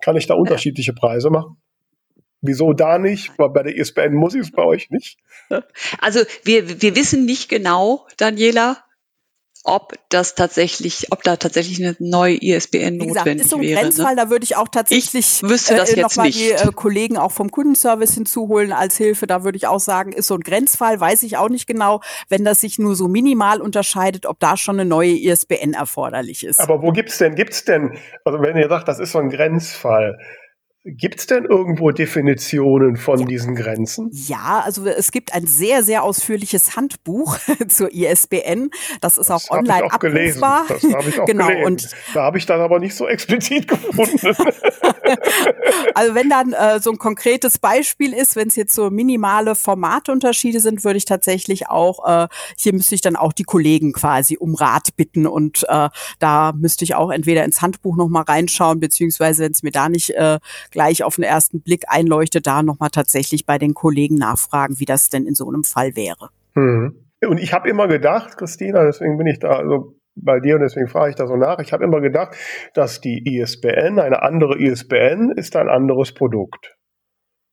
[0.00, 1.61] Kann ich da unterschiedliche Preise machen?
[2.42, 3.32] Wieso da nicht?
[3.38, 5.18] Weil bei der ISBN muss ich es bei euch nicht.
[6.00, 8.84] Also wir, wir wissen nicht genau, Daniela,
[9.64, 13.62] ob das tatsächlich, ob da tatsächlich eine neue ISBN Wie gesagt, notwendig ist so ein
[13.62, 13.74] wäre.
[13.74, 13.80] Ne?
[13.82, 14.22] Grenzfall, ne?
[14.22, 16.40] da würde ich auch tatsächlich ich wüsste das äh, jetzt noch nicht.
[16.40, 19.26] die äh, Kollegen auch vom Kundenservice hinzuholen als Hilfe.
[19.26, 22.44] Da würde ich auch sagen, ist so ein Grenzfall, weiß ich auch nicht genau, wenn
[22.44, 26.58] das sich nur so minimal unterscheidet, ob da schon eine neue ISBN erforderlich ist.
[26.58, 30.18] Aber wo gibt's denn, gibt's denn, also wenn ihr sagt, das ist so ein Grenzfall,
[30.84, 33.26] Gibt es denn irgendwo Definitionen von ja.
[33.26, 34.10] diesen Grenzen?
[34.10, 38.68] Ja, also es gibt ein sehr, sehr ausführliches Handbuch zur ISBN.
[39.00, 40.66] Das ist das auch online ich auch abrufbar.
[40.66, 40.90] Gelesen.
[40.90, 41.66] Das habe ich auch genau, gelesen.
[41.66, 44.34] Und da habe ich dann aber nicht so explizit gefunden.
[45.94, 50.58] also wenn dann äh, so ein konkretes Beispiel ist, wenn es jetzt so minimale Formatunterschiede
[50.58, 54.56] sind, würde ich tatsächlich auch, äh, hier müsste ich dann auch die Kollegen quasi um
[54.56, 59.52] Rat bitten und äh, da müsste ich auch entweder ins Handbuch nochmal reinschauen, beziehungsweise wenn
[59.52, 60.40] es mir da nicht äh,
[60.72, 65.08] gleich auf den ersten Blick einleuchtet, da nochmal tatsächlich bei den Kollegen nachfragen, wie das
[65.08, 66.30] denn in so einem Fall wäre.
[66.54, 67.08] Mhm.
[67.28, 70.88] Und ich habe immer gedacht, Christina, deswegen bin ich da also bei dir und deswegen
[70.88, 71.58] frage ich da so nach.
[71.60, 72.36] Ich habe immer gedacht,
[72.74, 76.76] dass die ISBN, eine andere ISBN, ist ein anderes Produkt.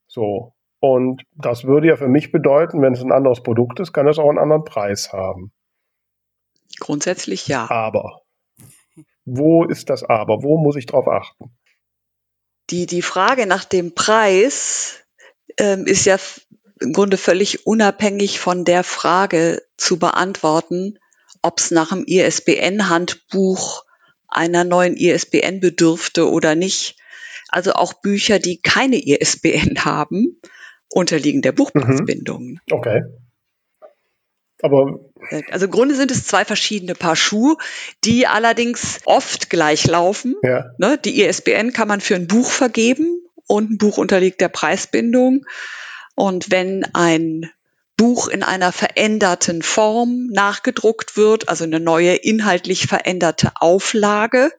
[0.07, 0.53] So.
[0.81, 4.17] Und das würde ja für mich bedeuten, wenn es ein anderes Produkt ist, kann es
[4.17, 5.51] auch einen anderen Preis haben.
[6.79, 7.69] Grundsätzlich ja.
[7.69, 8.21] Aber.
[9.25, 10.41] Wo ist das Aber?
[10.41, 11.51] Wo muss ich drauf achten?
[12.71, 14.99] Die, die Frage nach dem Preis
[15.57, 16.17] ähm, ist ja
[16.79, 20.97] im Grunde völlig unabhängig von der Frage zu beantworten,
[21.41, 23.83] ob es nach dem ISBN-Handbuch
[24.27, 26.97] einer neuen ISBN bedürfte oder nicht.
[27.49, 30.39] Also auch Bücher, die keine ISBN haben,
[30.89, 32.43] unterliegen der Buchpreisbindung.
[32.43, 32.59] Mhm.
[32.71, 33.01] Okay.
[34.61, 34.99] Aber
[35.51, 37.55] also im Grunde sind es zwei verschiedene Paar Schuhe,
[38.03, 40.35] die allerdings oft gleich laufen.
[40.43, 40.65] Ja.
[40.77, 45.45] Ne, die ISBN kann man für ein Buch vergeben und ein Buch unterliegt der Preisbindung.
[46.15, 47.49] Und wenn ein
[47.95, 54.51] Buch in einer veränderten Form nachgedruckt wird, also eine neue inhaltlich veränderte Auflage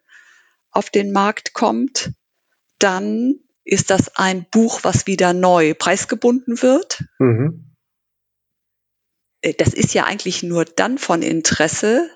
[0.71, 2.13] auf den Markt kommt,
[2.79, 7.05] dann ist das ein Buch, was wieder neu preisgebunden wird.
[7.19, 7.70] Mhm.
[9.43, 12.11] Äh, das ist ja eigentlich nur dann von Interesse,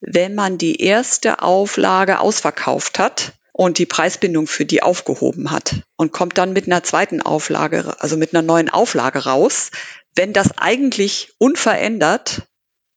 [0.00, 6.12] wenn man die erste Auflage ausverkauft hat und die Preisbindung für die aufgehoben hat und
[6.12, 9.70] kommt dann mit einer zweiten Auflage, also mit einer neuen Auflage raus.
[10.14, 12.42] Wenn das eigentlich unverändert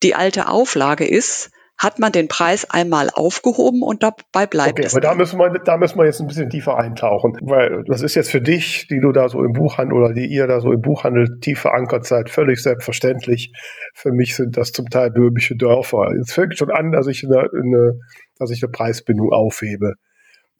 [0.03, 4.93] die alte Auflage ist, hat man den Preis einmal aufgehoben und dabei bleibt okay, es.
[4.93, 8.15] Aber da müssen, wir, da müssen wir jetzt ein bisschen tiefer eintauchen, weil das ist
[8.15, 10.81] jetzt für dich, die du da so im Buchhandel oder die ihr da so im
[10.81, 13.53] Buchhandel tief verankert seid, völlig selbstverständlich.
[13.93, 16.11] Für mich sind das zum Teil böhmische Dörfer.
[16.19, 17.99] Es fängt schon an, dass ich eine, eine,
[18.39, 19.93] dass ich eine Preisbindung aufhebe.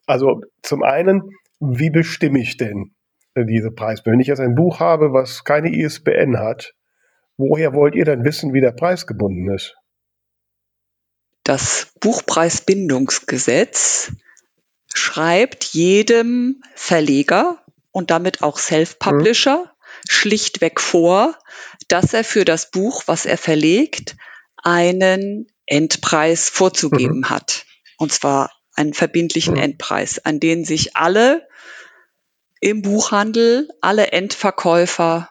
[0.06, 1.24] Also zum einen,
[1.60, 2.92] wie bestimme ich denn
[3.36, 4.18] diese Preisbindung?
[4.18, 6.74] Wenn ich jetzt ein Buch habe, was keine ISBN hat,
[7.38, 9.76] woher wollt ihr denn wissen, wie der Preis gebunden ist?
[11.48, 14.12] Das Buchpreisbindungsgesetz
[14.94, 19.70] schreibt jedem Verleger und damit auch Self-Publisher mhm.
[20.10, 21.40] schlichtweg vor,
[21.88, 24.18] dass er für das Buch, was er verlegt,
[24.58, 27.30] einen Endpreis vorzugeben mhm.
[27.30, 27.66] hat.
[27.98, 29.62] Und zwar einen verbindlichen mhm.
[29.62, 31.48] Endpreis, an den sich alle
[32.60, 35.30] im Buchhandel, alle Endverkäufer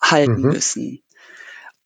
[0.00, 0.52] halten mhm.
[0.52, 1.02] müssen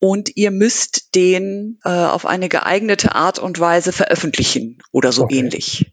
[0.05, 5.39] und ihr müsst den äh, auf eine geeignete Art und Weise veröffentlichen oder so okay.
[5.39, 5.91] ähnlich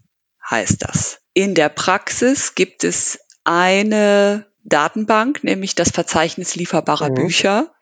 [0.50, 1.20] heißt das.
[1.32, 7.14] In der Praxis gibt es eine Datenbank, nämlich das Verzeichnis lieferbarer mhm.
[7.14, 7.74] Bücher.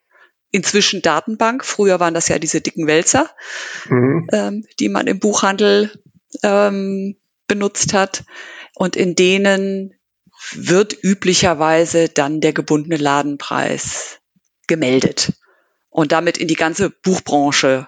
[0.51, 1.65] Inzwischen Datenbank.
[1.65, 3.29] Früher waren das ja diese dicken Wälzer,
[3.89, 4.27] mhm.
[4.31, 5.91] ähm, die man im Buchhandel
[6.43, 7.17] ähm,
[7.47, 8.23] benutzt hat.
[8.75, 9.95] und in denen
[10.53, 14.19] wird üblicherweise dann der gebundene Ladenpreis
[14.67, 15.33] gemeldet
[15.91, 17.87] und damit in die ganze Buchbranche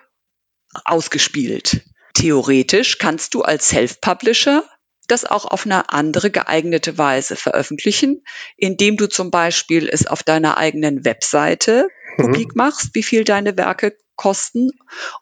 [0.86, 1.82] ausgespielt.
[2.14, 4.64] Theoretisch kannst du als Self-Publisher
[5.08, 8.24] das auch auf eine andere geeignete Weise veröffentlichen,
[8.56, 11.88] indem du zum Beispiel es auf deiner eigenen Webseite
[12.18, 12.24] mhm.
[12.24, 14.72] publik machst, wie viel deine Werke kosten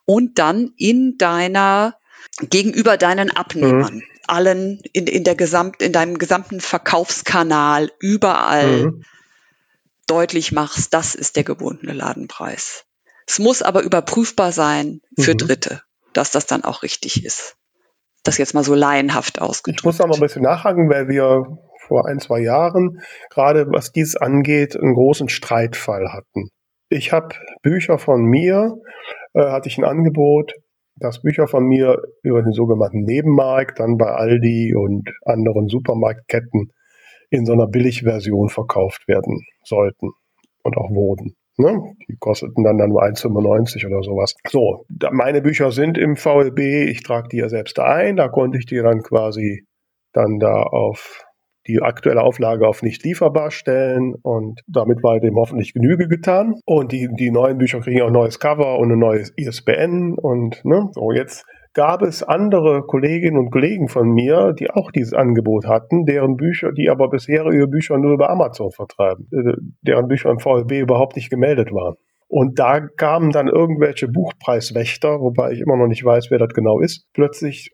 [0.06, 1.96] und dann in deiner
[2.42, 4.04] gegenüber deinen Abnehmern, mhm.
[4.28, 9.04] allen in, in der Gesamt, in deinem gesamten Verkaufskanal überall mhm.
[10.12, 12.86] Deutlich machst, das ist der gebundene Ladenpreis.
[13.28, 15.38] Es muss aber überprüfbar sein für mhm.
[15.38, 15.82] Dritte,
[16.14, 17.56] dass das dann auch richtig ist.
[18.24, 19.80] Das jetzt mal so laienhaft ausgedrückt.
[19.80, 21.46] Ich muss noch mal ein bisschen nachhaken, weil wir
[21.88, 26.50] vor ein, zwei Jahren, gerade was dies angeht, einen großen Streitfall hatten.
[26.90, 27.30] Ich habe
[27.62, 28.76] Bücher von mir,
[29.34, 30.54] äh, hatte ich ein Angebot,
[30.98, 36.72] dass Bücher von mir über den sogenannten Nebenmarkt dann bei Aldi und anderen Supermarktketten
[37.32, 40.12] in so einer Billigversion verkauft werden sollten
[40.64, 41.36] und auch wurden.
[41.58, 41.96] Ne?
[42.08, 44.36] Die kosteten dann, dann nur 1,95 oder sowas.
[44.50, 48.66] So, meine Bücher sind im VLB, ich trage die ja selbst ein, da konnte ich
[48.66, 49.66] die dann quasi
[50.14, 51.24] dann da auf
[51.68, 56.56] die aktuelle Auflage auf nicht lieferbar stellen und damit war dem hoffentlich Genüge getan.
[56.66, 60.66] Und die, die neuen Bücher kriegen auch ein neues Cover und ein neues ISBN und
[60.66, 65.66] ne, so jetzt gab es andere Kolleginnen und Kollegen von mir, die auch dieses Angebot
[65.66, 70.30] hatten, deren Bücher, die aber bisher ihre Bücher nur über Amazon vertreiben, äh, deren Bücher
[70.30, 71.96] im VLB überhaupt nicht gemeldet waren.
[72.28, 76.80] Und da kamen dann irgendwelche Buchpreiswächter, wobei ich immer noch nicht weiß, wer das genau
[76.80, 77.72] ist, plötzlich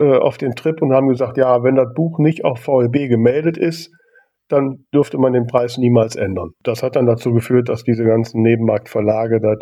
[0.00, 3.56] äh, auf den Trip und haben gesagt, ja, wenn das Buch nicht auf VLB gemeldet
[3.56, 3.90] ist,
[4.48, 6.50] dann dürfte man den Preis niemals ändern.
[6.62, 9.56] Das hat dann dazu geführt, dass diese ganzen Nebenmarktverlage das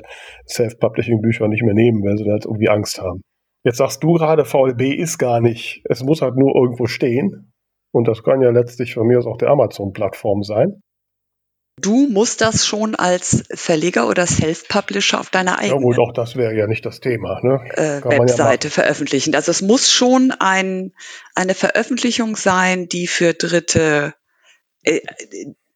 [0.48, 3.22] Self-Publishing-Bücher nicht mehr nehmen, weil sie da jetzt irgendwie Angst haben.
[3.64, 7.53] Jetzt sagst du gerade, VLB ist gar nicht, es muss halt nur irgendwo stehen.
[7.92, 10.83] Und das kann ja letztlich von mir aus auch der Amazon-Plattform sein.
[11.81, 16.37] Du musst das schon als Verleger oder Self-Publisher auf deiner eigenen ja gut, auch das
[16.37, 17.40] wäre ja nicht das Thema.
[17.42, 17.61] Ne?
[17.75, 19.35] Äh, Webseite ja veröffentlichen.
[19.35, 20.92] Also es muss schon ein,
[21.35, 24.14] eine Veröffentlichung sein, die für Dritte.
[24.83, 25.01] Äh,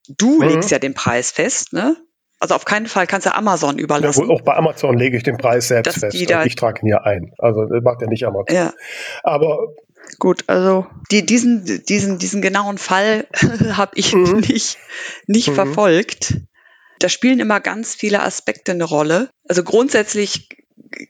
[0.08, 0.48] du mhm.
[0.48, 1.96] legst ja den Preis fest, ne?
[2.38, 4.28] Also auf keinen Fall kannst du Amazon überlassen.
[4.28, 6.14] Ja, auch bei Amazon lege ich den Preis selbst fest.
[6.14, 7.32] ich trage ihn ja ein.
[7.38, 8.54] Also das macht ja nicht Amazon.
[8.54, 8.72] Ja.
[9.22, 9.58] Aber
[10.18, 13.26] Gut, also die, diesen, diesen, diesen genauen Fall
[13.72, 14.40] habe ich mhm.
[14.40, 14.78] nicht,
[15.26, 15.54] nicht mhm.
[15.54, 16.34] verfolgt.
[16.98, 19.28] Da spielen immer ganz viele Aspekte eine Rolle.
[19.48, 20.48] Also grundsätzlich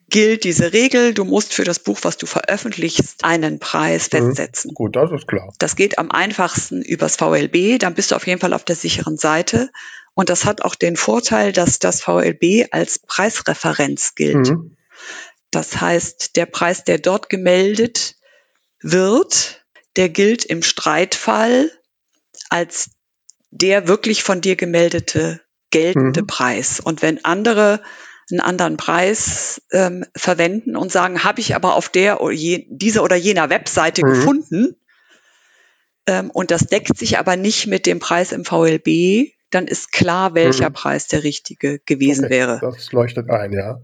[0.09, 4.19] gilt diese Regel, du musst für das Buch, was du veröffentlichst, einen Preis mhm.
[4.19, 4.75] festsetzen.
[4.75, 5.53] Gut, das ist klar.
[5.59, 9.17] Das geht am einfachsten übers VLB, dann bist du auf jeden Fall auf der sicheren
[9.17, 9.71] Seite.
[10.16, 14.48] Und das hat auch den Vorteil, dass das VLB als Preisreferenz gilt.
[14.48, 14.74] Mhm.
[15.50, 18.16] Das heißt, der Preis, der dort gemeldet
[18.81, 21.70] wird, der gilt im Streitfall
[22.48, 22.90] als
[23.50, 26.26] der wirklich von dir gemeldete geltende mhm.
[26.26, 26.81] Preis.
[26.81, 27.83] Und wenn andere
[28.31, 33.02] einen anderen Preis ähm, verwenden und sagen, habe ich aber auf der oder je, dieser
[33.05, 34.09] oder jener Webseite mhm.
[34.09, 34.76] gefunden
[36.07, 40.35] ähm, und das deckt sich aber nicht mit dem Preis im VLB, dann ist klar,
[40.35, 40.75] welcher mhm.
[40.75, 42.59] Preis der richtige gewesen okay, wäre.
[42.61, 43.79] Das leuchtet ein, ja.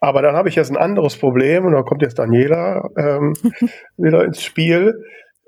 [0.00, 3.34] Aber dann habe ich jetzt ein anderes Problem und da kommt jetzt Daniela ähm,
[3.96, 4.92] wieder ins Spiel.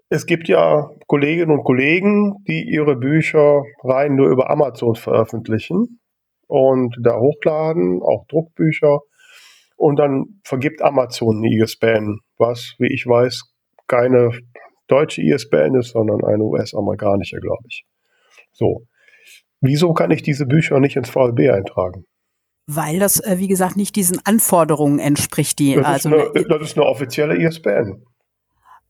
[0.09, 6.01] Es gibt ja Kolleginnen und Kollegen, die ihre Bücher rein nur über Amazon veröffentlichen
[6.47, 9.01] und da hochladen, auch Druckbücher.
[9.77, 13.53] Und dann vergibt Amazon eine ISBN, was, wie ich weiß,
[13.89, 14.31] keine
[14.87, 17.85] deutsche ISBN ist, sondern eine US-amerikanische, glaube ich.
[18.53, 18.87] So.
[19.61, 22.05] Wieso kann ich diese Bücher nicht ins VLB eintragen?
[22.67, 26.15] Weil das, äh, wie gesagt, nicht diesen Anforderungen entspricht, die das also.
[26.15, 28.03] Ist eine, das ist eine offizielle ISBN.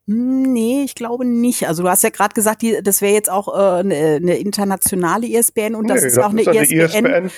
[0.07, 1.67] Hm, nee, ich glaube nicht.
[1.67, 5.27] Also du hast ja gerade gesagt, die, das wäre jetzt auch äh, eine, eine, internationale
[5.27, 7.31] ISBN und das nee, ist das auch eine, ist ISBN, ISBN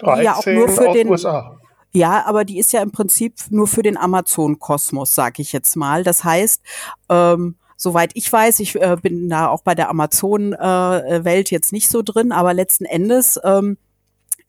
[0.00, 1.58] 13 ja auch nur für den USA.
[1.92, 6.04] Ja, aber die ist ja im Prinzip nur für den Amazon-Kosmos, sag ich jetzt mal.
[6.04, 6.62] Das heißt,
[7.08, 11.88] ähm, soweit ich weiß, ich äh, bin da auch bei der Amazon-Welt äh, jetzt nicht
[11.88, 13.78] so drin, aber letzten Endes ähm,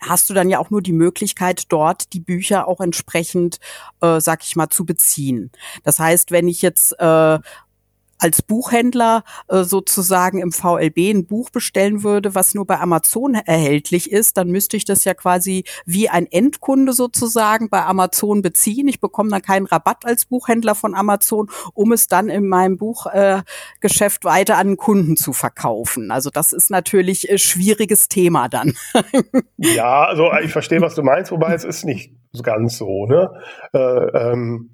[0.02, 3.60] hast du dann ja auch nur die Möglichkeit, dort die Bücher auch entsprechend,
[4.02, 5.52] äh, sag ich mal, zu beziehen.
[5.84, 7.40] Das heißt, wenn ich jetzt äh,
[8.20, 14.12] als Buchhändler äh, sozusagen im VLB ein Buch bestellen würde, was nur bei Amazon erhältlich
[14.12, 18.88] ist, dann müsste ich das ja quasi wie ein Endkunde sozusagen bei Amazon beziehen.
[18.88, 24.24] Ich bekomme dann keinen Rabatt als Buchhändler von Amazon, um es dann in meinem Buchgeschäft
[24.24, 26.12] äh, weiter an Kunden zu verkaufen.
[26.12, 28.74] Also das ist natürlich ein schwieriges Thema dann.
[29.58, 32.12] ja, also ich verstehe, was du meinst, wobei es ist nicht
[32.44, 33.06] ganz so.
[33.06, 33.32] Ne?
[33.74, 33.80] Äh,
[34.32, 34.72] ähm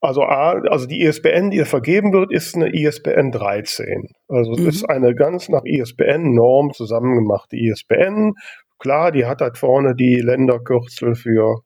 [0.00, 4.08] Also A, also die ISBN, die vergeben wird, ist eine ISBN 13.
[4.28, 4.68] Also es mhm.
[4.68, 8.34] ist eine ganz nach ISBN-Norm zusammengemachte ISBN.
[8.78, 11.60] Klar, die hat halt vorne die Länderkürzel für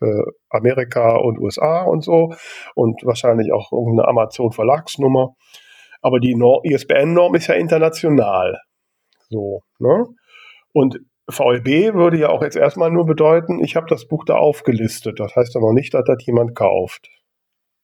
[0.00, 2.34] äh, Amerika und USA und so
[2.74, 5.34] und wahrscheinlich auch irgendeine Amazon-Verlagsnummer.
[6.02, 8.58] Aber die ISBN-Norm ist ja international.
[9.28, 10.04] So, ne?
[10.72, 10.98] Und
[11.30, 15.20] VLB würde ja auch jetzt erstmal nur bedeuten, ich habe das Buch da aufgelistet.
[15.20, 17.08] Das heißt noch nicht, dass das jemand kauft.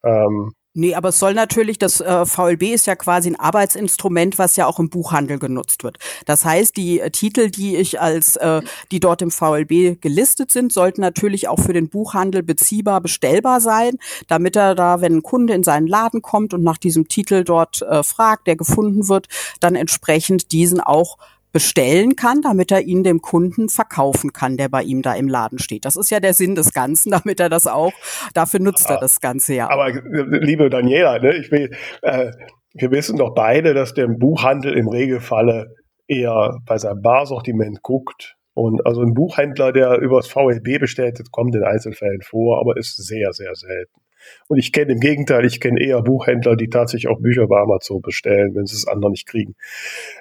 [0.04, 4.56] Ähm, Nee, aber es soll natürlich, das äh, VLB ist ja quasi ein Arbeitsinstrument, was
[4.56, 5.98] ja auch im Buchhandel genutzt wird.
[6.26, 10.72] Das heißt, die äh, Titel, die ich als, äh, die dort im VLB gelistet sind,
[10.72, 15.54] sollten natürlich auch für den Buchhandel beziehbar, bestellbar sein, damit er da, wenn ein Kunde
[15.54, 19.28] in seinen Laden kommt und nach diesem Titel dort äh, fragt, der gefunden wird,
[19.60, 21.18] dann entsprechend diesen auch
[21.54, 25.60] bestellen kann, damit er ihn dem Kunden verkaufen kann, der bei ihm da im Laden
[25.60, 25.84] steht.
[25.84, 27.92] Das ist ja der Sinn des Ganzen, damit er das auch,
[28.34, 29.70] dafür nutzt er das Ganze ja.
[29.70, 31.70] Aber liebe Daniela, ne, ich will,
[32.02, 32.32] äh,
[32.74, 35.76] wir wissen doch beide, dass der Buchhandel im Regelfalle
[36.08, 38.34] eher bei seinem Barsortiment guckt.
[38.54, 43.32] Und also ein Buchhändler, der übers VLB bestellt, kommt in Einzelfällen vor, aber ist sehr,
[43.32, 44.00] sehr selten.
[44.48, 48.00] Und ich kenne im Gegenteil, ich kenne eher Buchhändler, die tatsächlich auch Bücher bei Amazon
[48.00, 49.54] bestellen, wenn sie es andere nicht kriegen.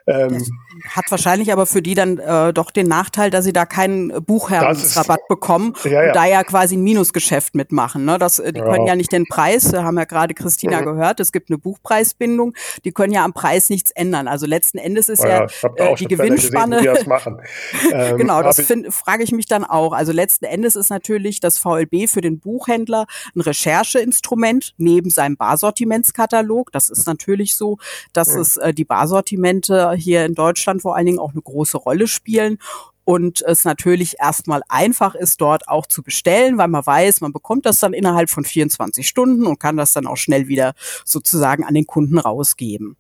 [0.07, 0.41] Ähm,
[0.89, 5.27] hat wahrscheinlich aber für die dann äh, doch den Nachteil, dass sie da keinen Buchherrensrabatt
[5.27, 6.07] bekommen ja, ja.
[6.07, 8.05] und da ja quasi ein Minusgeschäft mitmachen.
[8.05, 8.17] Ne?
[8.17, 8.65] Das, die ja.
[8.65, 10.85] können ja nicht den Preis, da haben ja gerade Christina mhm.
[10.85, 12.53] gehört, es gibt eine Buchpreisbindung,
[12.85, 14.27] die können ja am Preis nichts ändern.
[14.27, 16.77] Also letzten Endes ist ja, äh, die Gewinnspanne.
[16.77, 17.07] Gesehen,
[17.91, 19.93] ähm, genau, das frage ich mich dann auch.
[19.93, 23.05] Also letzten Endes ist natürlich das VLB für den Buchhändler
[23.35, 26.71] ein Recherche Rechercheinstrument neben seinem Barsortimentskatalog.
[26.71, 27.77] Das ist natürlich so,
[28.13, 28.39] dass ja.
[28.39, 32.57] es äh, die Barsortimente hier in Deutschland vor allen Dingen auch eine große Rolle spielen
[33.05, 37.65] und es natürlich erstmal einfach ist, dort auch zu bestellen, weil man weiß, man bekommt
[37.65, 40.73] das dann innerhalb von 24 Stunden und kann das dann auch schnell wieder
[41.05, 42.95] sozusagen an den Kunden rausgeben.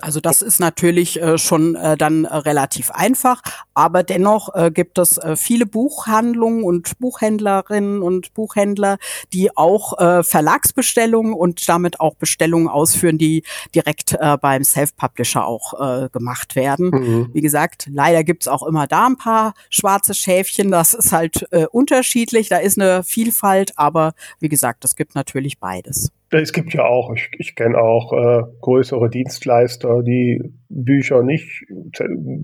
[0.00, 3.42] Also das ist natürlich äh, schon äh, dann äh, relativ einfach,
[3.74, 8.98] aber dennoch äh, gibt es äh, viele Buchhandlungen und Buchhändlerinnen und Buchhändler,
[9.32, 13.42] die auch äh, Verlagsbestellungen und damit auch Bestellungen ausführen, die
[13.74, 16.90] direkt äh, beim Self-Publisher auch äh, gemacht werden.
[16.90, 17.30] Mhm.
[17.32, 21.66] Wie gesagt, leider gibt's auch immer da ein paar schwarze Schäfchen, das ist halt äh,
[21.66, 26.10] unterschiedlich, da ist eine Vielfalt, aber wie gesagt, es gibt natürlich beides.
[26.32, 31.64] Es gibt ja auch, ich, ich kenne auch äh, größere Dienstleister, die Bücher nicht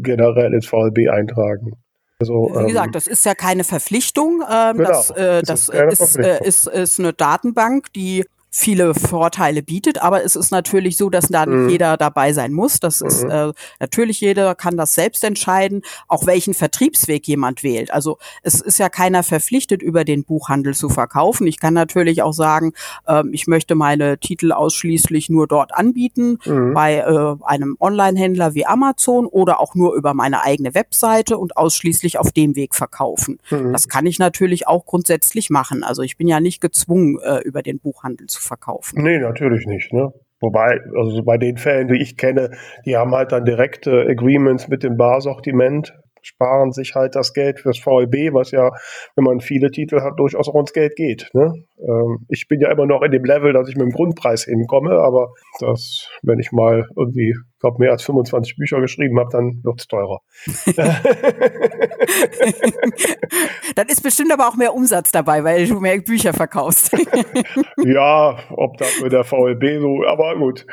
[0.02, 1.72] generell ins VLB eintragen.
[2.18, 4.42] Also, Wie gesagt, ähm, das ist ja keine Verpflichtung.
[4.50, 8.24] Ähm, genau, das äh, das ist, ist, äh, ist, ist eine Datenbank, die
[8.56, 11.68] viele Vorteile bietet, aber es ist natürlich so, dass da nicht mhm.
[11.68, 12.80] jeder dabei sein muss.
[12.80, 13.06] Das mhm.
[13.06, 17.90] ist äh, natürlich jeder kann das selbst entscheiden, auch welchen Vertriebsweg jemand wählt.
[17.90, 21.46] Also es ist ja keiner verpflichtet, über den Buchhandel zu verkaufen.
[21.46, 22.72] Ich kann natürlich auch sagen,
[23.06, 26.72] ähm, ich möchte meine Titel ausschließlich nur dort anbieten, mhm.
[26.72, 32.18] bei äh, einem Online-Händler wie Amazon oder auch nur über meine eigene Webseite und ausschließlich
[32.18, 33.38] auf dem Weg verkaufen.
[33.50, 33.74] Mhm.
[33.74, 35.84] Das kann ich natürlich auch grundsätzlich machen.
[35.84, 39.02] Also ich bin ja nicht gezwungen, äh, über den Buchhandel zu verkaufen.
[39.02, 39.92] Nee, natürlich nicht.
[39.92, 40.10] Ne?
[40.40, 42.50] Wobei, also bei den Fällen, die ich kenne,
[42.84, 45.94] die haben halt dann direkte Agreements mit dem Barsortiment,
[46.26, 48.70] sparen sich halt das Geld fürs VLB, was ja,
[49.14, 51.30] wenn man viele Titel hat, durchaus auch ins Geld geht.
[51.34, 51.52] Ne?
[51.78, 54.90] Ähm, ich bin ja immer noch in dem Level, dass ich mit dem Grundpreis hinkomme,
[54.90, 55.28] aber
[55.60, 59.80] das, wenn ich mal irgendwie, ich glaube, mehr als 25 Bücher geschrieben habe, dann wird
[59.80, 60.20] es teurer.
[63.74, 66.92] dann ist bestimmt aber auch mehr Umsatz dabei, weil du mehr Bücher verkaufst.
[67.84, 70.66] ja, ob das mit der VLB so, aber gut.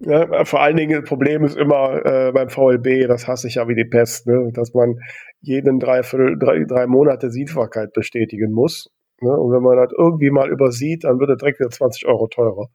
[0.00, 3.68] Ja, vor allen Dingen, das Problem ist immer äh, beim VLB, das hasse ich ja
[3.68, 4.50] wie die Pest, ne?
[4.52, 4.96] dass man
[5.40, 8.90] jeden drei, drei, drei Monate Sichtbarkeit bestätigen muss.
[9.20, 9.30] Ne?
[9.30, 12.68] Und wenn man das irgendwie mal übersieht, dann wird der direkt wieder 20 Euro teurer.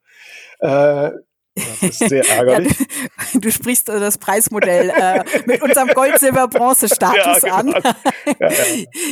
[0.60, 1.10] Äh,
[1.56, 2.78] das ist sehr ärgerlich.
[2.78, 7.78] Ja, du, sprichst äh, das Preismodell äh, mit unserem Gold, Silber, Bronze-Status ja, genau.
[7.78, 7.94] an.
[8.38, 8.50] ja,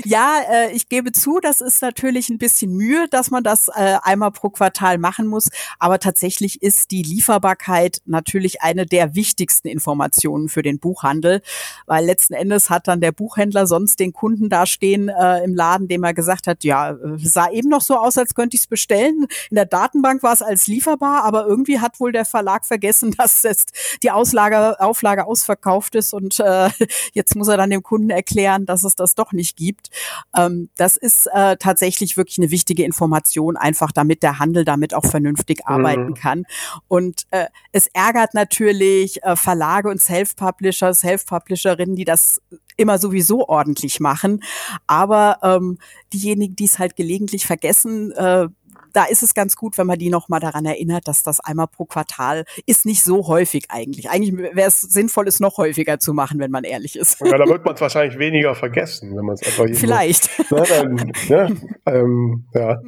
[0.05, 3.97] ja äh, ich gebe zu, das ist natürlich ein bisschen Mühe, dass man das äh,
[4.03, 5.49] einmal pro Quartal machen muss.
[5.79, 11.41] Aber tatsächlich ist die Lieferbarkeit natürlich eine der wichtigsten Informationen für den Buchhandel,
[11.87, 16.05] weil letzten Endes hat dann der Buchhändler sonst den Kunden dastehen äh, im Laden, dem
[16.05, 19.27] er gesagt hat, ja, äh, sah eben noch so aus, als könnte ich es bestellen.
[19.51, 23.45] In der Datenbank war es als lieferbar, aber irgendwie hat wohl der Verlag vergessen, dass
[23.45, 26.69] jetzt die Auslage, Auflage ausverkauft ist und äh,
[27.13, 29.91] jetzt muss er dann dem Kunden erklären, dass es das doch nicht gibt.
[30.37, 35.05] Ähm, das ist äh, tatsächlich wirklich eine wichtige Information, einfach damit der Handel damit auch
[35.07, 35.75] vernünftig mhm.
[35.75, 36.45] arbeiten kann.
[36.89, 42.43] Und äh, es ärgert natürlich äh, Verlage und Self-Publisher, Self-Publisherinnen, die das
[42.77, 44.43] immer sowieso ordentlich machen.
[44.89, 45.79] Aber ähm,
[46.13, 48.49] diejenigen, die es halt gelegentlich vergessen, äh,
[48.93, 51.85] da ist es ganz gut, wenn man die nochmal daran erinnert, dass das einmal pro
[51.85, 54.11] Quartal ist nicht so häufig eigentlich.
[54.11, 57.21] Eigentlich wäre es sinnvoll, es noch häufiger zu machen, wenn man ehrlich ist.
[57.21, 60.31] Ja, da wird man es wahrscheinlich weniger vergessen, wenn man es einfach Vielleicht.
[60.49, 61.57] So, ne, dann, ne,
[61.87, 62.81] ähm, ja.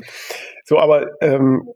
[0.65, 1.69] So, aber ähm,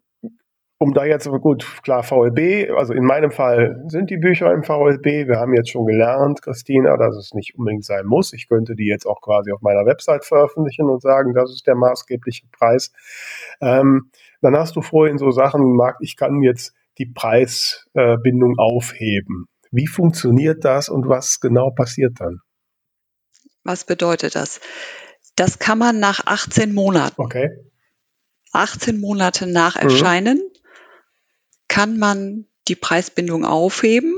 [0.83, 5.29] um da jetzt, gut, klar, VLB, also in meinem Fall sind die Bücher im VLB.
[5.29, 8.33] Wir haben jetzt schon gelernt, Christina, dass es nicht unbedingt sein muss.
[8.33, 11.75] Ich könnte die jetzt auch quasi auf meiner Website veröffentlichen und sagen, das ist der
[11.75, 12.93] maßgebliche Preis.
[13.61, 14.11] Ähm,
[14.41, 19.49] dann hast du vorhin so Sachen gemacht, ich kann jetzt die Preisbindung äh, aufheben.
[19.71, 22.41] Wie funktioniert das und was genau passiert dann?
[23.65, 24.61] Was bedeutet das?
[25.37, 27.21] Das kann man nach 18 Monaten.
[27.21, 27.51] Okay.
[28.53, 29.77] 18 Monate nach.
[29.77, 30.50] Erscheinen mhm
[31.71, 34.15] kann man die Preisbindung aufheben.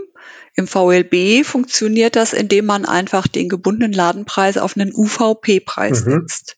[0.55, 6.11] Im VLB funktioniert das, indem man einfach den gebundenen Ladenpreis auf einen UVP-Preis mhm.
[6.11, 6.57] setzt.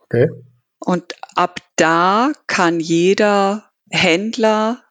[0.00, 0.28] Okay.
[0.80, 4.82] Und ab da kann jeder Händler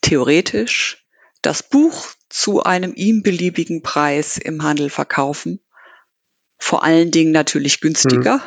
[0.00, 1.06] theoretisch
[1.40, 5.60] das Buch zu einem ihm beliebigen Preis im Handel verkaufen.
[6.58, 8.38] Vor allen Dingen natürlich günstiger.
[8.38, 8.42] Mhm.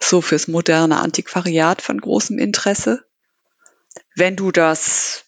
[0.00, 3.04] So fürs moderne Antiquariat von großem Interesse.
[4.16, 5.24] Wenn du das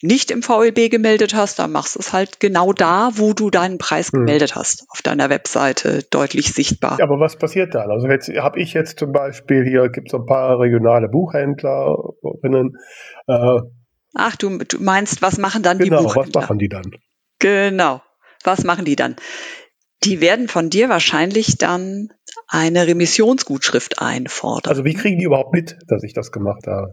[0.00, 3.78] nicht im VLB gemeldet hast, dann machst du es halt genau da, wo du deinen
[3.78, 4.20] Preis hm.
[4.20, 6.98] gemeldet hast, auf deiner Webseite deutlich sichtbar.
[6.98, 7.90] Ja, aber was passiert dann?
[7.90, 12.76] Also jetzt habe ich jetzt zum Beispiel hier gibt es ein paar regionale Buchhändlerinnen.
[13.26, 13.60] Äh,
[14.14, 16.42] Ach, du, du meinst, was machen dann genau, die Buchhändler?
[16.42, 16.90] was machen die dann?
[17.40, 18.02] Genau,
[18.44, 19.16] was machen die dann?
[20.04, 22.10] Die werden von dir wahrscheinlich dann
[22.46, 24.70] eine Remissionsgutschrift einfordern.
[24.70, 26.92] Also wie kriegen die überhaupt mit, dass ich das gemacht habe?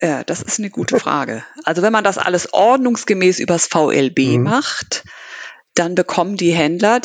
[0.00, 1.44] Ja, das ist eine gute Frage.
[1.64, 4.42] Also wenn man das alles ordnungsgemäß übers VLB mhm.
[4.44, 5.04] macht,
[5.74, 7.00] dann bekommen die Händler,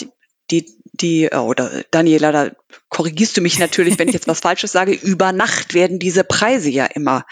[0.52, 2.52] die, die, äh, oder Daniela, da
[2.90, 6.70] korrigierst du mich natürlich, wenn ich jetzt was Falsches sage, über Nacht werden diese Preise
[6.70, 7.26] ja immer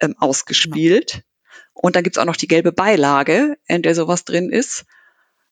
[0.00, 1.12] ähm, ausgespielt.
[1.12, 1.24] Genau.
[1.72, 4.84] Und dann gibt's auch noch die gelbe Beilage, in der sowas drin ist.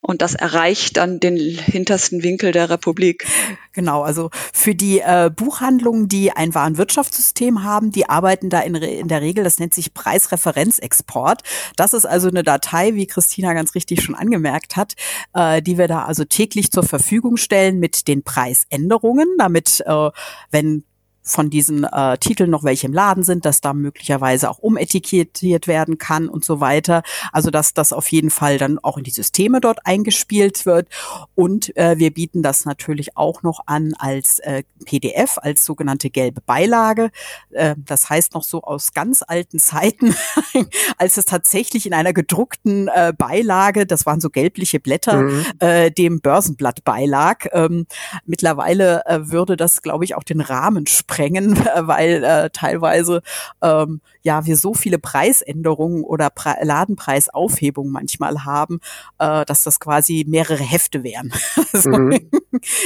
[0.07, 3.27] Und das erreicht dann den hintersten Winkel der Republik.
[3.73, 9.09] Genau, also für die äh, Buchhandlungen, die ein Warenwirtschaftssystem haben, die arbeiten da in, in
[9.09, 11.43] der Regel, das nennt sich Preisreferenzexport.
[11.75, 14.95] Das ist also eine Datei, wie Christina ganz richtig schon angemerkt hat,
[15.35, 20.11] äh, die wir da also täglich zur Verfügung stellen mit den Preisänderungen, damit, äh,
[20.53, 20.85] wenn
[21.27, 25.99] von diesen äh, Titeln noch welche im Laden sind, dass da möglicherweise auch umetikettiert werden
[25.99, 27.03] kann und so weiter.
[27.33, 30.89] Also dass das auf jeden Fall dann auch in die Systeme dort eingespielt wird.
[31.35, 36.41] Und äh, wir bieten das natürlich auch noch an als äh, PDF, als sogenannte gelbe
[36.41, 37.11] Beilage.
[37.51, 40.15] Äh, das heißt noch so aus ganz alten Zeiten,
[40.97, 45.45] als es tatsächlich in einer gedruckten äh, Beilage, das waren so gelbliche Blätter, mhm.
[45.59, 47.47] äh, dem Börsenblatt beilag.
[47.51, 47.87] Ähm,
[48.27, 53.23] mittlerweile äh, würde das, glaube ich, auch den Rahmen sprengen sprengen, weil äh, teilweise
[53.63, 58.81] ähm, ja wir so viele Preisänderungen oder Pre Ladenpreisaufhebungen manchmal haben,
[59.19, 61.33] äh, dass das quasi mehrere Hefte wären.
[61.73, 62.31] also, mhm.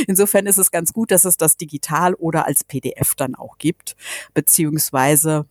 [0.07, 3.97] Insofern ist es ganz gut, dass es das digital oder als PDF dann auch gibt,
[4.35, 5.47] beziehungsweise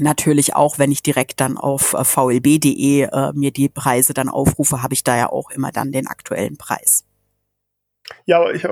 [0.00, 4.82] Natürlich auch, wenn ich direkt dann auf äh, vlb.de äh, mir die Preise dann aufrufe,
[4.82, 7.04] habe ich da ja auch immer dann den aktuellen Preis.
[8.26, 8.66] Ja, aber ich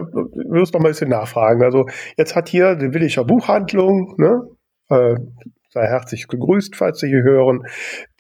[0.49, 1.63] muss noch mal ein bisschen nachfragen.
[1.63, 1.87] Also
[2.17, 4.43] jetzt hat hier die Williger Buchhandlung, ne?
[4.89, 5.17] Äh,
[5.71, 7.63] sei herzlich gegrüßt, falls Sie hier hören.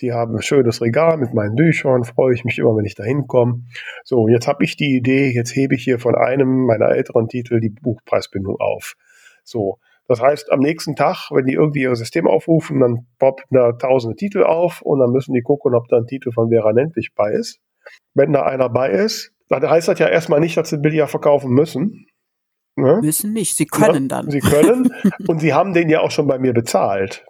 [0.00, 3.02] Die haben ein schönes Regal mit meinen Büchern, freue ich mich immer, wenn ich da
[3.02, 3.64] hinkomme.
[4.04, 7.60] So, jetzt habe ich die Idee, jetzt hebe ich hier von einem meiner älteren Titel
[7.60, 8.94] die Buchpreisbindung auf.
[9.42, 13.72] So, das heißt, am nächsten Tag, wenn die irgendwie ihr System aufrufen, dann poppt da
[13.72, 17.14] tausende Titel auf und dann müssen die gucken, ob da ein Titel von Vera Nentwich
[17.14, 17.60] bei ist.
[18.14, 21.50] Wenn da einer bei ist, da heißt das ja erstmal nicht, dass sie billiger verkaufen
[21.50, 22.06] müssen.
[22.76, 23.00] Ne?
[23.02, 24.30] Müssen nicht, sie können ja, dann.
[24.30, 24.92] Sie können
[25.26, 27.24] und sie haben den ja auch schon bei mir bezahlt.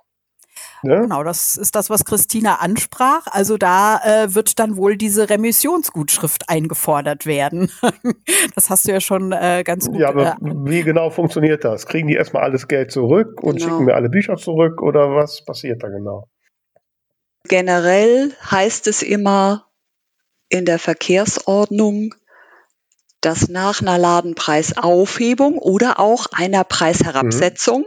[0.83, 1.01] Ne?
[1.03, 3.27] Genau, das ist das, was Christina ansprach.
[3.31, 7.71] Also da äh, wird dann wohl diese Remissionsgutschrift eingefordert werden.
[8.55, 9.99] das hast du ja schon äh, ganz gut.
[9.99, 11.87] Ja, aber äh, wie genau funktioniert das?
[11.87, 13.68] Kriegen die erstmal alles Geld zurück und genau.
[13.68, 16.29] schicken mir alle Bücher zurück oder was passiert da genau?
[17.49, 19.70] Generell heißt es immer,
[20.51, 22.14] in der Verkehrsordnung,
[23.22, 27.86] dass nach einer Ladenpreisaufhebung oder auch einer Preisherabsetzung, mhm.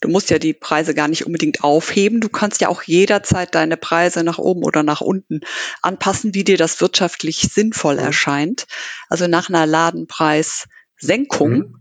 [0.00, 3.76] du musst ja die Preise gar nicht unbedingt aufheben, du kannst ja auch jederzeit deine
[3.76, 5.40] Preise nach oben oder nach unten
[5.80, 8.00] anpassen, wie dir das wirtschaftlich sinnvoll mhm.
[8.00, 8.66] erscheint.
[9.08, 11.80] Also nach einer Ladenpreissenkung mhm.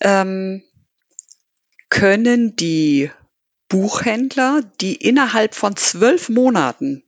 [0.00, 0.62] ähm,
[1.88, 3.10] können die
[3.68, 7.02] Buchhändler, die innerhalb von zwölf Monaten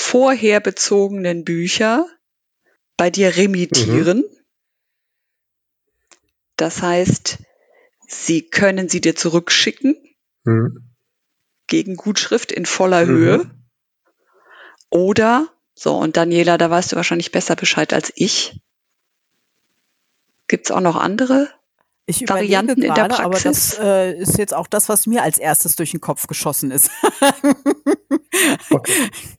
[0.00, 2.06] vorher bezogenen Bücher
[2.96, 4.18] bei dir remittieren.
[4.18, 4.36] Mhm.
[6.56, 7.38] Das heißt,
[8.10, 9.94] Sie können sie dir zurückschicken
[10.44, 10.82] mhm.
[11.66, 13.08] gegen Gutschrift in voller mhm.
[13.08, 13.50] Höhe.
[14.88, 18.58] Oder, so, und Daniela, da weißt du wahrscheinlich besser Bescheid als ich.
[20.48, 21.50] Gibt es auch noch andere
[22.06, 23.24] ich Varianten gerade, in der Praxis?
[23.24, 26.70] Aber das äh, ist jetzt auch das, was mir als erstes durch den Kopf geschossen
[26.70, 26.90] ist.
[28.70, 29.10] okay.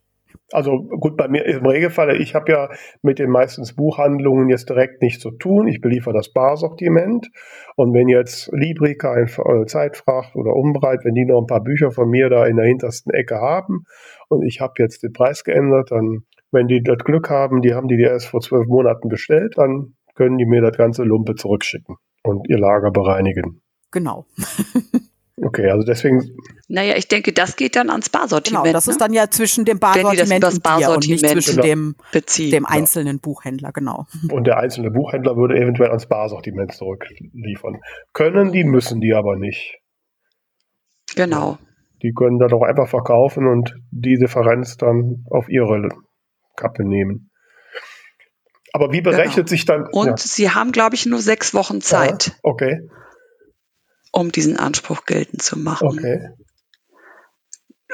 [0.51, 2.69] Also gut, bei mir im Regelfall, ich habe ja
[3.01, 5.67] mit den meistens Buchhandlungen jetzt direkt nichts zu tun.
[5.67, 7.29] Ich beliefere das Barsortiment.
[7.75, 12.09] Und wenn jetzt Librika, äh, Zeitfracht oder Umbreit, wenn die noch ein paar Bücher von
[12.09, 13.83] mir da in der hintersten Ecke haben
[14.27, 17.87] und ich habe jetzt den Preis geändert, dann, wenn die das Glück haben, die haben
[17.87, 22.49] die erst vor zwölf Monaten bestellt, dann können die mir das ganze Lumpe zurückschicken und
[22.49, 23.61] ihr Lager bereinigen.
[23.91, 24.25] Genau.
[25.41, 26.35] Okay, also deswegen.
[26.67, 28.65] Naja, ich denke, das geht dann ans Barsortiment.
[28.65, 28.91] Genau, das ne?
[28.91, 31.63] ist dann ja zwischen dem Barsortiment und dir und nicht zwischen genau.
[31.63, 32.51] dem, beziehen.
[32.51, 33.19] dem einzelnen ja.
[33.21, 34.05] Buchhändler, genau.
[34.31, 37.79] Und der einzelne Buchhändler würde eventuell ans Barsortiment zurückliefern.
[38.13, 39.79] Können die, müssen die aber nicht.
[41.15, 41.57] Genau.
[42.01, 45.89] Die können dann auch einfach verkaufen und die Differenz dann auf ihre
[46.55, 47.31] Kappe nehmen.
[48.71, 49.47] Aber wie berechnet genau.
[49.47, 49.87] sich dann.
[49.91, 50.17] Und ja.
[50.17, 52.27] sie haben, glaube ich, nur sechs Wochen Zeit.
[52.27, 52.89] Ja, okay
[54.11, 55.87] um diesen Anspruch geltend zu machen.
[55.87, 56.29] Okay.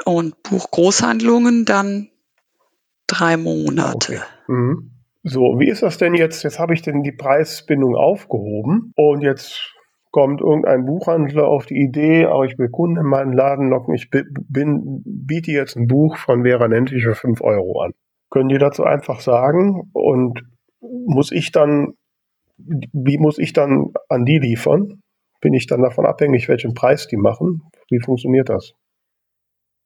[0.04, 2.08] Und Buchgroßhandlungen dann
[3.06, 4.14] drei Monate.
[4.14, 4.22] Okay.
[4.48, 4.92] Mhm.
[5.22, 6.44] So, wie ist das denn jetzt?
[6.44, 9.72] Jetzt habe ich denn die Preisbindung aufgehoben und jetzt
[10.12, 14.08] kommt irgendein Buchhandler auf die Idee, auch ich will Kunden in meinen Laden locken, ich
[14.08, 17.92] bin, biete jetzt ein Buch von Vera Nentwich für 5 Euro an.
[18.30, 19.90] Können die dazu einfach sagen?
[19.92, 20.42] Und
[20.80, 21.94] muss ich dann,
[22.56, 25.02] wie muss ich dann an die liefern?
[25.46, 27.62] Bin ich dann davon abhängig, welchen Preis die machen?
[27.88, 28.72] Wie funktioniert das?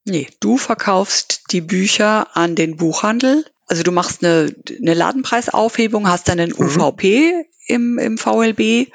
[0.07, 3.45] Nee, du verkaufst die Bücher an den Buchhandel.
[3.67, 6.65] Also du machst eine, eine Ladenpreisaufhebung, hast dann einen mhm.
[6.65, 8.91] UVP im, im VLB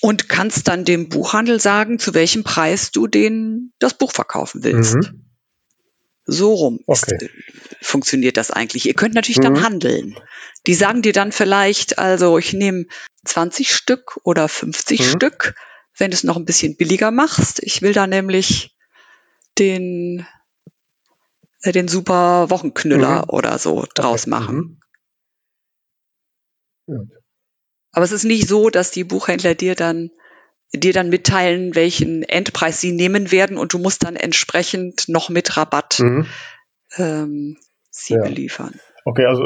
[0.00, 4.94] und kannst dann dem Buchhandel sagen, zu welchem Preis du den, das Buch verkaufen willst.
[4.94, 5.26] Mhm.
[6.24, 7.18] So rum okay.
[7.20, 7.30] ist,
[7.82, 8.86] funktioniert das eigentlich.
[8.86, 9.42] Ihr könnt natürlich mhm.
[9.42, 10.18] dann handeln.
[10.66, 12.86] Die sagen dir dann vielleicht, also ich nehme
[13.26, 15.04] 20 Stück oder 50 mhm.
[15.04, 15.54] Stück,
[15.96, 17.62] wenn du es noch ein bisschen billiger machst.
[17.62, 18.76] Ich will da nämlich
[19.58, 20.26] den,
[21.62, 23.30] äh, den super Wochenknüller mhm.
[23.30, 24.30] oder so draus okay.
[24.30, 24.80] machen.
[26.86, 27.10] Mhm.
[27.92, 30.10] Aber es ist nicht so, dass die Buchhändler dir dann
[30.76, 35.56] dir dann mitteilen, welchen Endpreis sie nehmen werden und du musst dann entsprechend noch mit
[35.56, 36.26] Rabatt mhm.
[36.96, 37.56] ähm,
[37.90, 38.22] sie ja.
[38.22, 38.74] beliefern.
[39.04, 39.44] Okay, also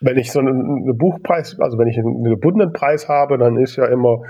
[0.00, 3.86] wenn ich so einen Buchpreis, also wenn ich einen gebundenen Preis habe, dann ist ja
[3.86, 4.22] immer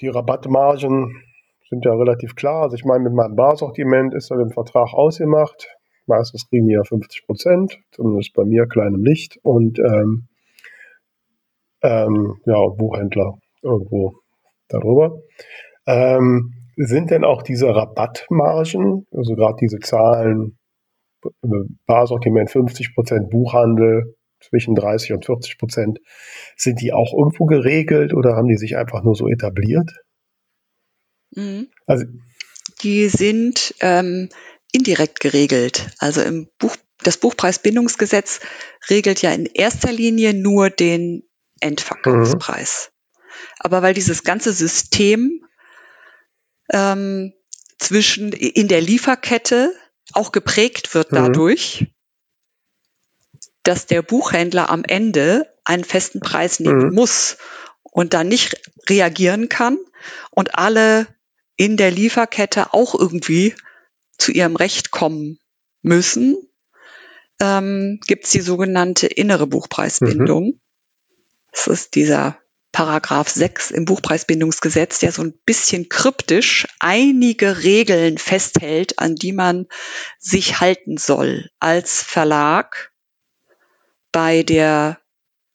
[0.00, 1.22] die Rabattmargen
[1.68, 2.62] sind ja relativ klar.
[2.62, 5.68] Also ich meine, mit meinem Barsortiment ist ja im Vertrag ausgemacht.
[6.06, 9.38] Meistens kriegen die ja 50 Prozent, zumindest bei mir kleinem Licht.
[9.42, 10.28] Und ähm,
[11.82, 14.14] ähm, ja, Buchhändler irgendwo
[14.68, 15.20] darüber.
[15.86, 20.58] Ähm, sind denn auch diese Rabattmargen, also gerade diese Zahlen,
[21.86, 25.98] Barsortiment 50 Prozent, Buchhandel zwischen 30 und 40 Prozent,
[26.56, 29.90] sind die auch irgendwo geregelt oder haben die sich einfach nur so etabliert?
[31.34, 31.68] Mhm.
[31.86, 32.04] Also,
[32.82, 34.28] die sind ähm,
[34.72, 35.88] indirekt geregelt.
[35.98, 38.40] Also im Buch, das Buchpreisbindungsgesetz
[38.90, 41.24] regelt ja in erster Linie nur den
[41.60, 42.90] Endverkaufspreis.
[42.90, 43.22] Mhm.
[43.60, 45.44] Aber weil dieses ganze System
[46.72, 47.32] ähm,
[47.78, 49.72] zwischen in der Lieferkette
[50.12, 51.18] auch geprägt wird mhm.
[53.62, 56.94] Dass der Buchhändler am Ende einen festen Preis nehmen mhm.
[56.94, 57.36] muss
[57.82, 59.78] und dann nicht reagieren kann
[60.30, 61.06] und alle
[61.56, 63.54] in der Lieferkette auch irgendwie
[64.16, 65.38] zu ihrem Recht kommen
[65.82, 66.36] müssen,
[67.40, 70.44] ähm, gibt es die sogenannte innere Buchpreisbindung.
[70.44, 70.60] Mhm.
[71.52, 72.38] Das ist dieser
[72.72, 79.66] Paragraph 6 im Buchpreisbindungsgesetz, der so ein bisschen kryptisch einige Regeln festhält, an die man
[80.18, 82.92] sich halten soll als Verlag,
[84.12, 84.98] bei der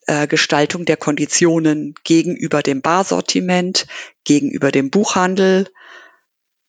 [0.06, 3.86] äh, Gestaltung der Konditionen gegenüber dem Barsortiment,
[4.24, 5.68] gegenüber dem Buchhandel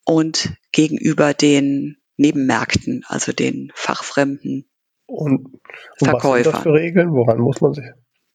[0.06, 4.70] und gegenüber den Nebenmärkten, also den fachfremden
[5.06, 5.62] und, und
[6.00, 6.38] Verkäufern.
[6.38, 7.12] Was sind das für Regeln?
[7.12, 7.86] Woran muss man sich?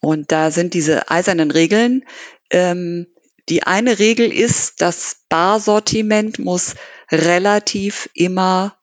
[0.00, 2.04] Und da sind diese eisernen Regeln.
[2.50, 3.06] Ähm,
[3.48, 6.74] die eine Regel ist, das Barsortiment muss
[7.10, 8.76] relativ immer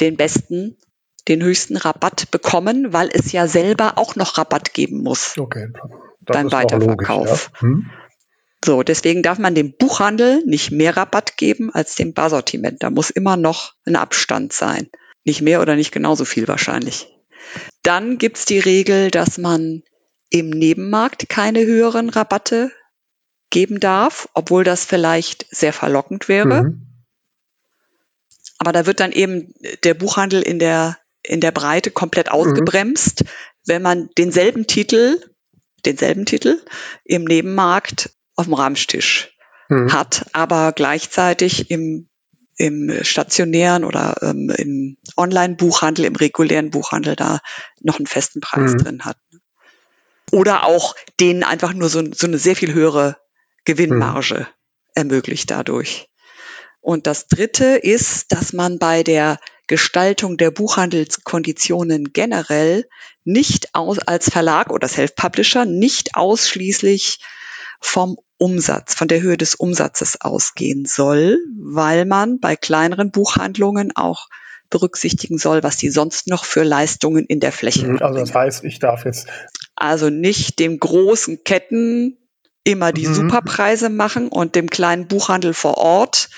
[0.00, 0.76] den besten
[1.28, 5.68] den höchsten Rabatt bekommen, weil es ja selber auch noch Rabatt geben muss okay.
[6.20, 7.28] beim Weiterverkauf.
[7.28, 7.60] Logisch, ja.
[7.60, 7.90] hm.
[8.64, 12.82] So, deswegen darf man dem Buchhandel nicht mehr Rabatt geben als dem Barsortiment.
[12.82, 14.88] Da muss immer noch ein Abstand sein.
[15.24, 17.08] Nicht mehr oder nicht genauso viel wahrscheinlich.
[17.82, 19.82] Dann gibt's die Regel, dass man
[20.30, 22.72] im Nebenmarkt keine höheren Rabatte
[23.50, 26.64] geben darf, obwohl das vielleicht sehr verlockend wäre.
[26.64, 26.86] Mhm.
[28.58, 29.52] Aber da wird dann eben
[29.84, 32.32] der Buchhandel in der, in der Breite komplett mhm.
[32.32, 33.28] ausgebremst, mhm.
[33.66, 35.20] wenn man denselben Titel,
[35.84, 36.60] denselben Titel
[37.04, 39.34] im Nebenmarkt auf dem Rahmstisch
[39.68, 39.92] mhm.
[39.92, 42.08] hat, aber gleichzeitig im,
[42.56, 47.40] im stationären oder ähm, im Online-Buchhandel, im regulären Buchhandel da
[47.80, 48.78] noch einen festen Preis mhm.
[48.78, 49.16] drin hat.
[50.30, 53.18] Oder auch denen einfach nur so, so eine sehr viel höhere
[53.64, 54.46] Gewinnmarge mhm.
[54.94, 56.08] ermöglicht dadurch.
[56.80, 62.86] Und das Dritte ist, dass man bei der Gestaltung der Buchhandelskonditionen generell
[63.24, 67.20] nicht aus, als Verlag oder Self-Publisher nicht ausschließlich
[67.80, 74.28] vom Umsatz, von der Höhe des Umsatzes ausgehen soll, weil man bei kleineren Buchhandlungen auch
[74.70, 77.92] berücksichtigen soll, was die sonst noch für Leistungen in der Fläche haben.
[77.94, 79.28] Mhm, also das heißt, ich darf jetzt
[79.76, 82.18] also nicht dem großen Ketten
[82.64, 83.14] immer die mhm.
[83.14, 86.30] Superpreise machen und dem kleinen Buchhandel vor Ort,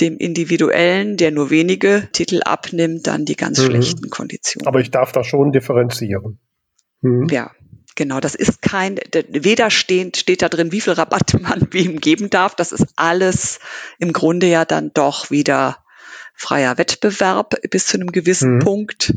[0.00, 3.66] dem individuellen, der nur wenige Titel abnimmt, dann die ganz mhm.
[3.66, 4.66] schlechten Konditionen.
[4.66, 6.38] Aber ich darf da schon differenzieren.
[7.00, 7.28] Mhm.
[7.30, 7.50] Ja,
[7.96, 12.30] Genau, das ist kein, weder steht, steht da drin, wie viel Rabatt man wem geben
[12.30, 12.54] darf.
[12.54, 13.60] Das ist alles
[13.98, 15.78] im Grunde ja dann doch wieder
[16.34, 18.58] freier Wettbewerb bis zu einem gewissen mhm.
[18.60, 19.14] Punkt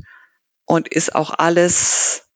[0.65, 2.26] und ist auch alles,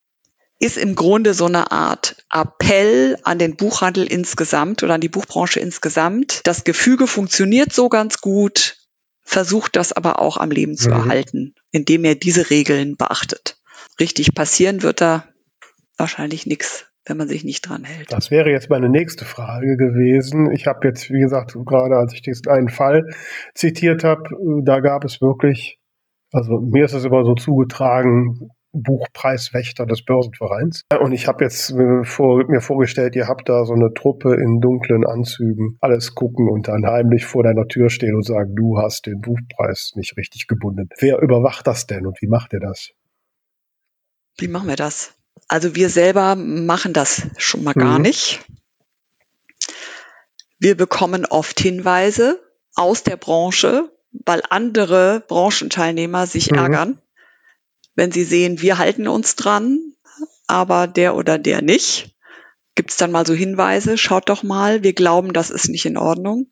[0.62, 5.59] ist im Grunde so eine Art Appell an den Buchhandel insgesamt oder an die Buchbranche
[5.59, 6.41] insgesamt.
[6.43, 8.78] Das Gefüge funktioniert so ganz gut,
[9.24, 10.95] versucht das aber auch am Leben zu mhm.
[10.95, 13.57] erhalten, indem er diese Regeln beachtet.
[13.99, 15.26] Richtig passieren wird da
[15.97, 18.12] wahrscheinlich nichts, wenn man sich nicht dran hält.
[18.12, 20.51] Das wäre jetzt meine nächste Frage gewesen.
[20.51, 23.09] Ich habe jetzt, wie gesagt, gerade als ich diesen einen Fall
[23.55, 24.24] zitiert habe,
[24.64, 25.80] da gab es wirklich,
[26.32, 30.84] also mir ist es immer so zugetragen, Buchpreiswächter des Börsenvereins.
[30.99, 35.05] Und ich habe jetzt vor, mir vorgestellt, ihr habt da so eine Truppe in dunklen
[35.05, 39.22] Anzügen, alles gucken und dann heimlich vor deiner Tür stehen und sagen, du hast den
[39.22, 40.89] Buchpreis nicht richtig gebunden.
[40.99, 42.91] Wer überwacht das denn und wie macht ihr das?
[44.38, 45.13] Wie machen wir das?
[45.47, 48.03] Also wir selber machen das schon mal gar mhm.
[48.03, 48.41] nicht.
[50.59, 52.39] Wir bekommen oft Hinweise
[52.76, 53.91] aus der Branche,
[54.26, 56.57] weil andere Branchenteilnehmer sich mhm.
[56.57, 57.01] ärgern,
[57.96, 59.80] wenn sie sehen, wir halten uns dran,
[60.48, 62.16] aber der oder der nicht.
[62.76, 65.98] Gibt es dann mal so Hinweise, schaut doch mal, wir glauben, das ist nicht in
[65.98, 66.52] Ordnung.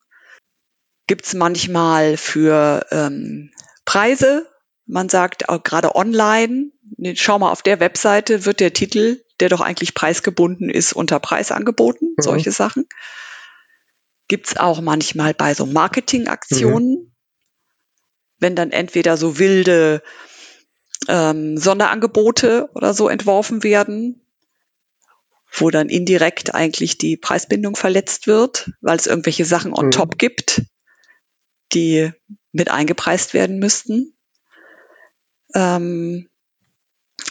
[1.08, 3.52] Gibt es manchmal für ähm,
[3.86, 4.48] Preise,
[4.86, 6.72] man sagt auch gerade online,
[7.14, 11.52] schau mal auf der Webseite wird der Titel, der doch eigentlich preisgebunden ist, unter Preis
[11.52, 12.22] angeboten, mhm.
[12.22, 12.88] solche Sachen.
[14.28, 17.12] Gibt's auch manchmal bei so Marketingaktionen, mhm.
[18.40, 20.02] wenn dann entweder so wilde
[21.10, 24.22] ähm, Sonderangebote oder so entworfen werden,
[25.52, 29.92] wo dann indirekt eigentlich die Preisbindung verletzt wird, weil es irgendwelche Sachen on mhm.
[29.92, 30.62] top gibt,
[31.74, 32.12] die
[32.52, 34.14] mit eingepreist werden müssten.
[35.56, 36.30] Ähm,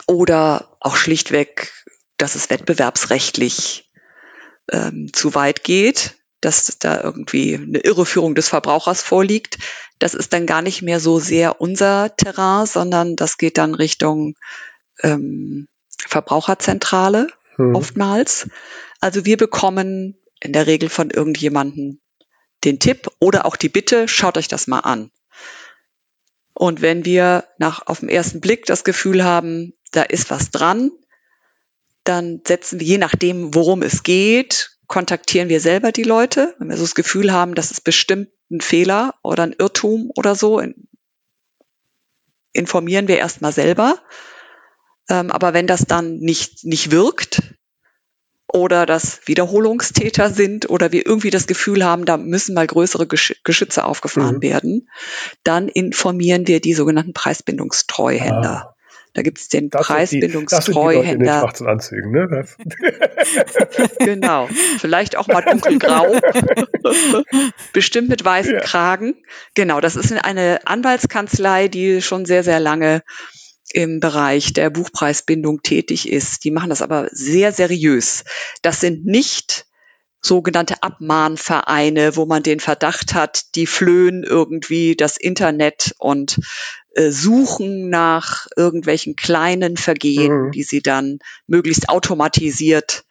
[0.08, 1.72] oder auch schlichtweg,
[2.16, 3.92] dass es wettbewerbsrechtlich
[4.72, 9.58] ähm, zu weit geht, dass da irgendwie eine Irreführung des Verbrauchers vorliegt.
[9.98, 14.34] Das ist dann gar nicht mehr so sehr unser Terrain, sondern das geht dann Richtung
[15.02, 15.68] ähm,
[15.98, 17.74] Verbraucherzentrale hm.
[17.74, 18.48] oftmals.
[19.00, 22.00] Also wir bekommen in der Regel von irgendjemanden
[22.64, 25.10] den Tipp oder auch die Bitte, schaut euch das mal an.
[26.54, 30.90] Und wenn wir nach, auf den ersten Blick das Gefühl haben, da ist was dran,
[32.02, 36.54] dann setzen wir, je nachdem, worum es geht, kontaktieren wir selber die Leute.
[36.58, 40.34] Wenn wir so das Gefühl haben, das ist bestimmt ein Fehler oder ein Irrtum oder
[40.34, 40.62] so,
[42.52, 43.98] informieren wir erstmal selber.
[45.08, 47.42] Ähm, aber wenn das dann nicht, nicht wirkt,
[48.52, 53.84] oder das Wiederholungstäter sind oder wir irgendwie das Gefühl haben, da müssen mal größere Geschütze
[53.84, 54.42] aufgefahren mhm.
[54.42, 54.90] werden,
[55.44, 58.70] dann informieren wir die sogenannten Preisbindungstreuhänder.
[58.70, 58.74] Ah.
[59.14, 61.42] Da gibt es den Preisbindungstreuhänder.
[61.42, 62.44] Das sind die Anzügen, ne?
[63.98, 64.48] genau.
[64.78, 66.14] Vielleicht auch mal dunkelgrau.
[67.72, 68.60] Bestimmt mit weißen ja.
[68.60, 69.14] Kragen.
[69.54, 73.02] Genau, das ist eine Anwaltskanzlei, die schon sehr, sehr lange
[73.72, 76.44] im Bereich der Buchpreisbindung tätig ist.
[76.44, 78.24] Die machen das aber sehr seriös.
[78.62, 79.66] Das sind nicht
[80.20, 86.40] sogenannte Abmahnvereine, wo man den Verdacht hat, die flöhen irgendwie das Internet und
[86.94, 90.50] äh, suchen nach irgendwelchen kleinen Vergehen, mhm.
[90.52, 93.04] die sie dann möglichst automatisiert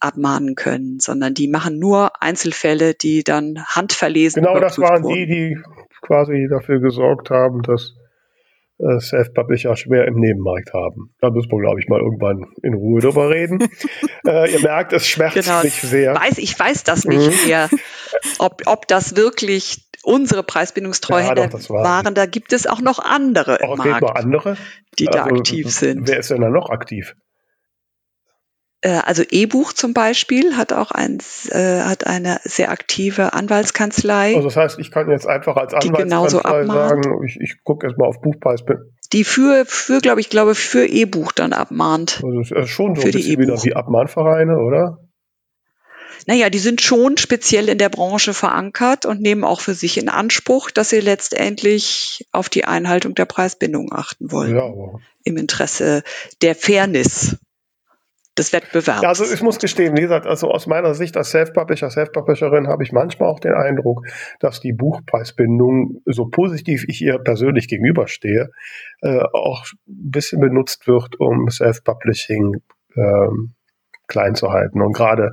[0.00, 4.42] abmahnen können, sondern die machen nur Einzelfälle, die dann handverlesen.
[4.42, 5.14] Genau, das waren wurden.
[5.14, 5.62] die, die
[6.02, 7.94] quasi dafür gesorgt haben, dass
[8.78, 11.14] äh, Self-Publisher schwer im Nebenmarkt haben.
[11.20, 13.58] Da müssen wir, glaube ich, mal irgendwann in Ruhe drüber reden.
[14.26, 16.14] äh, ihr merkt, es schmerzt genau, mich sehr.
[16.14, 17.48] Weiß, ich weiß das nicht mhm.
[17.48, 17.70] mehr,
[18.38, 22.14] ob, ob das wirklich unsere Preisbindungstreuhänder ja, doch, waren.
[22.14, 24.56] Da gibt es auch noch andere im Markt, noch andere?
[24.98, 26.06] die da also, aktiv sind.
[26.08, 27.14] Wer ist denn da noch aktiv?
[28.84, 31.18] Äh, also E-Buch zum Beispiel hat auch ein,
[31.48, 34.36] äh, hat eine sehr aktive Anwaltskanzlei.
[34.36, 38.20] Also das heißt, ich kann jetzt einfach als Anwaltskanzlei sagen, ich, ich gucke erstmal auf
[38.20, 38.62] Buchpreis.
[39.12, 42.20] Die für, für glaube ich, glaube für E-Buch dann abmahnt.
[42.22, 44.98] Also es ist schon so ein bisschen wieder wie Abmahnvereine, oder?
[46.26, 50.08] Naja, die sind schon speziell in der Branche verankert und nehmen auch für sich in
[50.08, 54.56] Anspruch, dass sie letztendlich auf die Einhaltung der Preisbindung achten wollen.
[54.56, 56.02] Ja, aber Im Interesse
[56.40, 57.36] der Fairness
[58.36, 59.04] des Wettbewerbs.
[59.04, 62.92] Also ich muss gestehen, wie gesagt, also aus meiner Sicht als Self-Publisher, Self-Publisherin habe ich
[62.92, 64.06] manchmal auch den Eindruck,
[64.40, 68.50] dass die Buchpreisbindung, so positiv ich ihr persönlich gegenüberstehe,
[69.02, 72.60] äh, auch ein bisschen benutzt wird, um Self-Publishing
[72.96, 73.54] ähm,
[74.08, 74.82] klein zu halten.
[74.82, 75.32] Und gerade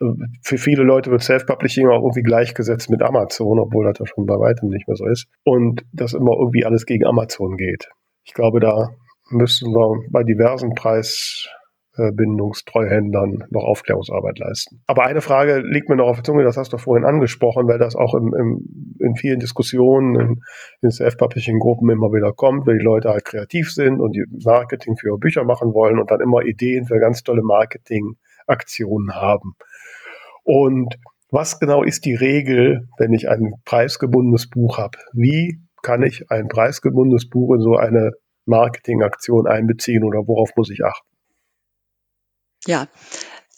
[0.00, 0.06] äh,
[0.42, 4.34] für viele Leute wird Self-Publishing auch irgendwie gleichgesetzt mit Amazon, obwohl das ja schon bei
[4.34, 5.26] weitem nicht mehr so ist.
[5.44, 7.88] Und dass immer irgendwie alles gegen Amazon geht.
[8.24, 8.90] Ich glaube, da
[9.30, 11.48] müssen wir bei diversen Preis
[11.96, 14.82] Bindungstreuhändern noch Aufklärungsarbeit leisten.
[14.86, 17.78] Aber eine Frage liegt mir noch auf der Zunge, das hast du vorhin angesprochen, weil
[17.78, 20.40] das auch im, im, in vielen Diskussionen in,
[20.82, 25.08] in Self-Publishing-Gruppen immer wieder kommt, weil die Leute halt kreativ sind und die Marketing für
[25.08, 29.54] ihre Bücher machen wollen und dann immer Ideen für ganz tolle Marketing-Aktionen haben.
[30.44, 30.96] Und
[31.30, 34.98] was genau ist die Regel, wenn ich ein preisgebundenes Buch habe?
[35.12, 38.12] Wie kann ich ein preisgebundenes Buch in so eine
[38.46, 41.09] Marketingaktion einbeziehen oder worauf muss ich achten?
[42.66, 42.88] Ja,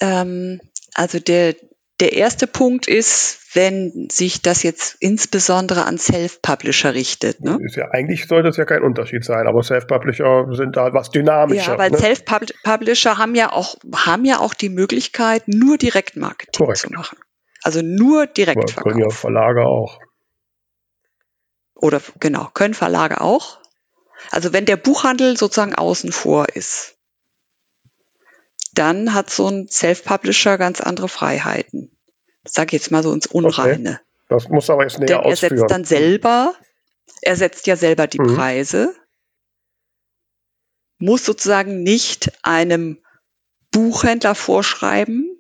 [0.01, 0.61] ähm,
[0.95, 1.55] also der,
[2.01, 7.41] der erste Punkt ist, wenn sich das jetzt insbesondere an Self-Publisher richtet.
[7.41, 7.59] Ne?
[7.65, 11.73] Ist ja, eigentlich sollte es ja kein Unterschied sein, aber Self-Publisher sind da was dynamischer.
[11.73, 11.99] Ja, weil ne?
[11.99, 16.79] Self-Publisher haben ja auch, haben ja auch die Möglichkeit, nur Direktmarketing Korrekt.
[16.81, 17.19] zu machen.
[17.63, 18.79] Also nur Direktverkauf.
[18.79, 20.01] Aber können ja Verlage auch.
[21.75, 23.59] Oder genau, können Verlage auch.
[24.31, 26.97] Also wenn der Buchhandel sozusagen außen vor ist,
[28.75, 31.97] dann hat so ein Self-Publisher ganz andere Freiheiten.
[32.45, 33.91] Das sage ich jetzt mal so ins Unreine.
[33.91, 34.13] Okay.
[34.29, 36.55] Das muss aber jetzt näher Denn er setzt dann selber,
[37.21, 38.35] er setzt ja selber die mhm.
[38.35, 38.95] Preise,
[40.99, 42.99] muss sozusagen nicht einem
[43.73, 45.39] Buchhändler vorschreiben,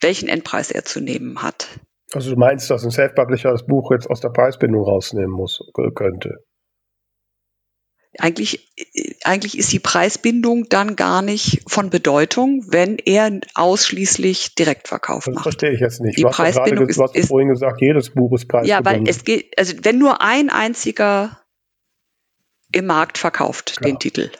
[0.00, 1.68] welchen Endpreis er zu nehmen hat.
[2.12, 5.60] Also du meinst, dass ein Self-Publisher das Buch jetzt aus der Preisbindung rausnehmen muss,
[5.94, 6.44] könnte?
[8.18, 8.72] Eigentlich,
[9.24, 15.42] eigentlich ist die Preisbindung dann gar nicht von Bedeutung, wenn er ausschließlich Direktverkauf das macht.
[15.44, 16.18] verstehe ich jetzt nicht.
[16.18, 18.84] Die Preisbindung ist, du hast ist, vorhin gesagt, jedes Buch ist preisgebunden.
[18.84, 21.40] Ja, weil es geht, also wenn nur ein einziger
[22.72, 23.90] im Markt verkauft Klar.
[23.90, 24.30] den Titel,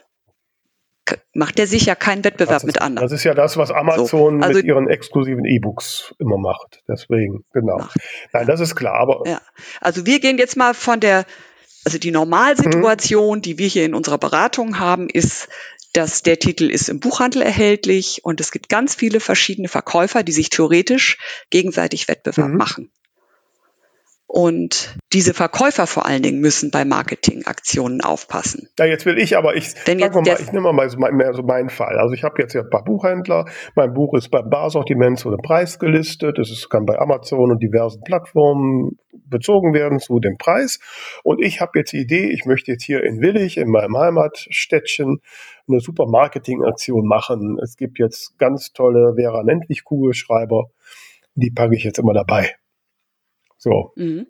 [1.32, 3.06] macht er sicher keinen Wettbewerb ist, mit anderen.
[3.06, 6.82] Das ist ja das, was Amazon so, also, mit ihren exklusiven E-Books immer macht.
[6.88, 7.78] Deswegen, genau.
[7.78, 7.96] Macht.
[8.32, 8.94] Nein, das ist klar.
[8.94, 9.40] Aber ja.
[9.80, 11.24] Also wir gehen jetzt mal von der
[11.86, 13.42] also die Normalsituation, mhm.
[13.42, 15.48] die wir hier in unserer Beratung haben, ist,
[15.92, 20.32] dass der Titel ist im Buchhandel erhältlich und es gibt ganz viele verschiedene Verkäufer, die
[20.32, 21.16] sich theoretisch
[21.50, 22.56] gegenseitig Wettbewerb mhm.
[22.56, 22.90] machen.
[24.26, 28.68] Und diese Verkäufer vor allen Dingen müssen bei Marketingaktionen aufpassen.
[28.76, 31.96] Ja, jetzt will ich aber, ich, mal, ich nehme mal so, mehr so meinen Fall.
[31.96, 33.44] Also ich habe jetzt ja ein paar Buchhändler.
[33.76, 36.40] Mein Buch ist beim Barsortiment zu dem Preis gelistet.
[36.40, 38.98] Es kann bei Amazon und diversen Plattformen
[39.28, 40.78] bezogen werden zu dem Preis.
[41.22, 45.20] Und ich habe jetzt die Idee, ich möchte jetzt hier in Willig, in meinem Heimatstädtchen,
[45.68, 47.58] eine super Marketingaktion machen.
[47.62, 50.70] Es gibt jetzt ganz tolle Vera Nentwich Kugelschreiber.
[51.34, 52.54] Die packe ich jetzt immer dabei.
[53.58, 53.92] So.
[53.96, 54.26] Mhm.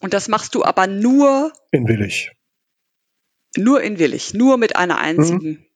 [0.00, 2.32] Und das machst du aber nur in Willig.
[3.56, 5.48] Nur in Willig, nur mit einer einzigen.
[5.48, 5.66] Mhm.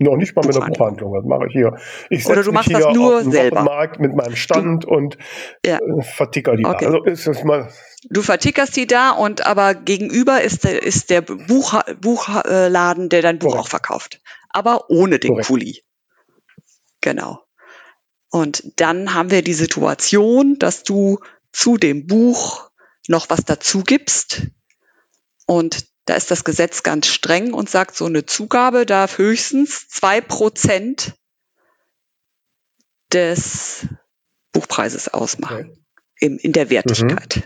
[0.00, 1.76] Noch nicht mal mit einer Buchhandlung, das mache ich hier.
[2.08, 3.62] Ich Oder du machst das nur selber.
[3.62, 5.18] Markt mit meinem Stand du, und
[5.66, 5.78] ja.
[5.78, 6.84] äh, verticker die okay.
[6.84, 6.86] da.
[6.86, 7.68] Also ist das mal
[8.10, 13.38] Du vertickerst die da und aber gegenüber ist der, ist der Buch, Buchladen, der dein
[13.38, 13.64] Buch Correct.
[13.64, 14.20] auch verkauft.
[14.50, 15.48] Aber ohne den Correct.
[15.48, 15.82] Kuli.
[17.00, 17.40] Genau.
[18.30, 21.18] Und dann haben wir die Situation, dass du
[21.52, 22.70] zu dem Buch
[23.08, 24.46] noch was dazu gibst.
[25.46, 30.22] Und da ist das Gesetz ganz streng und sagt, so eine Zugabe darf höchstens zwei
[30.22, 31.12] Prozent
[33.12, 33.86] des
[34.52, 35.78] Buchpreises ausmachen okay.
[36.18, 37.36] in, in der Wertigkeit.
[37.36, 37.42] Mhm.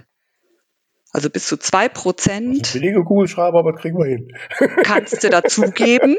[1.11, 2.73] Also bis zu zwei Prozent.
[2.73, 4.33] Billige Kugelschreiber, aber kriegen wir hin.
[4.85, 6.17] kannst du dazugeben.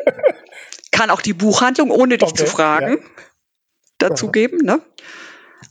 [0.91, 3.09] Kann auch die Buchhandlung, ohne dich okay, zu fragen, ja.
[3.99, 4.59] dazugeben.
[4.59, 4.81] Ne?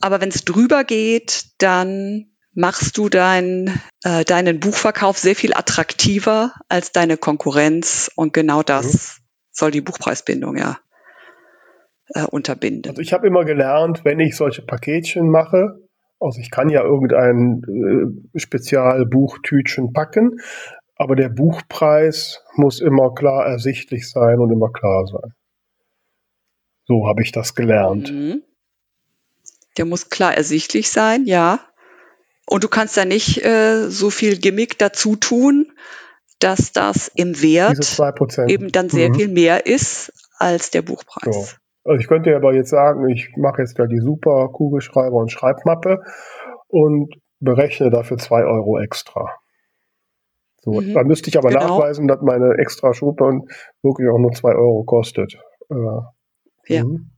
[0.01, 6.53] Aber wenn es drüber geht, dann machst du dein, äh, deinen Buchverkauf sehr viel attraktiver
[6.69, 9.23] als deine Konkurrenz und genau das mhm.
[9.51, 10.77] soll die Buchpreisbindung ja
[12.09, 12.91] äh, unterbinden.
[12.91, 15.79] Also ich habe immer gelernt, wenn ich solche Paketchen mache,
[16.19, 17.63] also ich kann ja irgendein
[18.33, 20.37] äh, Spezialbuchtütchen packen,
[20.95, 25.33] aber der Buchpreis muss immer klar ersichtlich sein und immer klar sein.
[26.85, 28.11] So habe ich das gelernt.
[28.11, 28.43] Mhm.
[29.77, 31.59] Der muss klar ersichtlich sein, ja.
[32.45, 35.71] Und du kannst da nicht äh, so viel Gimmick dazu tun,
[36.39, 37.79] dass das im Wert
[38.47, 39.15] eben dann sehr mhm.
[39.15, 41.33] viel mehr ist als der Buchpreis.
[41.33, 41.55] So.
[41.85, 46.01] Also ich könnte aber jetzt sagen, ich mache jetzt da die super Kugelschreiber und Schreibmappe
[46.67, 49.29] und berechne dafür zwei Euro extra.
[50.61, 50.93] So, mhm.
[50.93, 51.77] Da müsste ich aber genau.
[51.77, 53.41] nachweisen, dass meine extra Schuppe
[53.81, 55.35] wirklich auch nur zwei Euro kostet.
[55.69, 56.85] Äh, ja.
[56.85, 57.11] Mhm.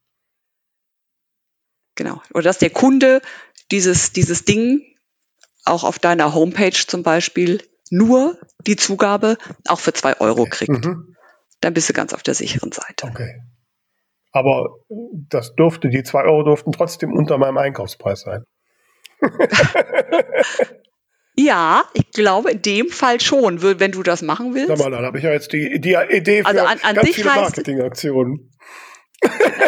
[1.95, 2.21] Genau.
[2.33, 3.21] Oder dass der Kunde
[3.71, 4.81] dieses, dieses Ding
[5.65, 9.37] auch auf deiner Homepage zum Beispiel nur die Zugabe
[9.67, 10.85] auch für zwei Euro kriegt.
[10.85, 11.15] Mhm.
[11.61, 13.07] Dann bist du ganz auf der sicheren Seite.
[13.07, 13.41] Okay.
[14.31, 14.77] Aber
[15.29, 18.43] das durfte, die zwei Euro durften trotzdem unter meinem Einkaufspreis sein.
[21.37, 24.69] Ja, ich glaube in dem Fall schon, wenn du das machen willst.
[24.69, 27.09] Sag mal, dann habe ich ja jetzt die, die Idee für also an, an ganz
[27.09, 28.51] viele Marketingaktionen.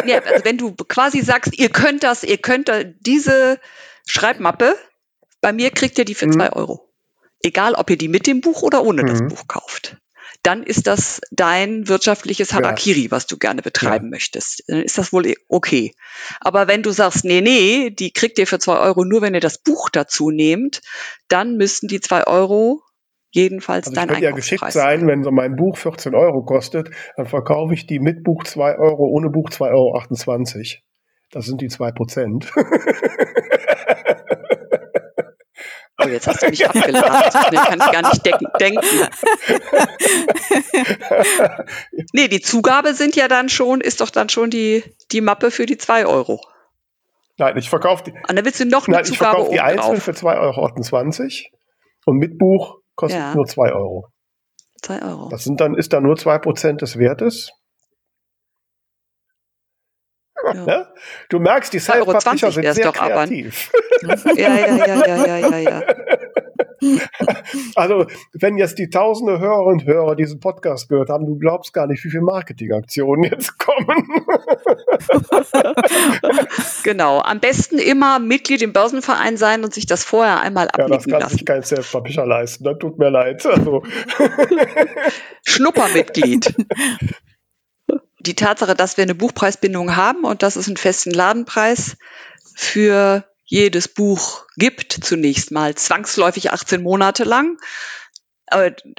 [0.06, 2.70] Ja, also wenn du quasi sagst, ihr könnt das, ihr könnt
[3.00, 3.58] diese
[4.06, 4.76] Schreibmappe,
[5.40, 6.32] bei mir kriegt ihr die für mhm.
[6.32, 6.88] zwei Euro.
[7.42, 9.06] Egal, ob ihr die mit dem Buch oder ohne mhm.
[9.06, 9.96] das Buch kauft.
[10.42, 13.10] Dann ist das dein wirtschaftliches Harakiri, ja.
[13.10, 14.10] was du gerne betreiben ja.
[14.10, 14.62] möchtest.
[14.68, 15.94] Dann ist das wohl okay.
[16.40, 19.40] Aber wenn du sagst, nee, nee, die kriegt ihr für zwei Euro nur, wenn ihr
[19.40, 20.80] das Buch dazu nehmt,
[21.28, 22.82] dann müssten die zwei Euro
[23.30, 27.26] jedenfalls also dein könnte ja geschickt sein, wenn so mein Buch 14 Euro kostet, dann
[27.26, 30.82] verkaufe ich die mit Buch 2 Euro, ohne Buch 2,28 Euro.
[31.30, 32.52] Das sind die 2 Prozent.
[36.00, 37.34] Oh, jetzt hast du mich abgelacht.
[37.50, 38.24] Nee, kann ich gar nicht
[38.60, 38.86] denken.
[42.12, 45.66] nee, die Zugabe sind ja dann schon, ist doch dann schon die, die Mappe für
[45.66, 46.40] die 2 Euro.
[47.36, 48.12] Nein, ich verkaufe die.
[48.12, 51.58] Und dann willst du noch eine nein, Zugabe ich die einzeln für 2,28 Euro
[52.06, 53.34] und mit Buch kostet ja.
[53.34, 54.08] nur 2 Euro.
[54.82, 55.28] 2 Euro.
[55.30, 57.50] Das sind dann, ist dann nur 2% des Wertes.
[60.44, 60.66] Ja.
[60.66, 60.92] Ja?
[61.28, 63.70] Du merkst, die Self-Publisher sind sehr kreativ.
[64.02, 65.82] ja, ja, ja, ja, ja, ja, ja.
[67.74, 71.86] Also, wenn jetzt die tausende Hörerinnen und Hörer diesen Podcast gehört haben, du glaubst gar
[71.86, 73.86] nicht, wie viele Marketingaktionen jetzt kommen.
[76.84, 77.20] genau.
[77.20, 81.10] Am besten immer Mitglied im Börsenverein sein und sich das vorher einmal abnicken lassen.
[81.10, 82.64] Ja, das kann sich kein Self-Publisher leisten.
[82.64, 83.44] Das tut mir leid.
[83.44, 83.82] Also.
[85.44, 86.54] Schnuppermitglied
[88.20, 91.96] die Tatsache, dass wir eine Buchpreisbindung haben und dass es einen festen Ladenpreis
[92.54, 97.58] für jedes Buch gibt, zunächst mal zwangsläufig 18 Monate lang.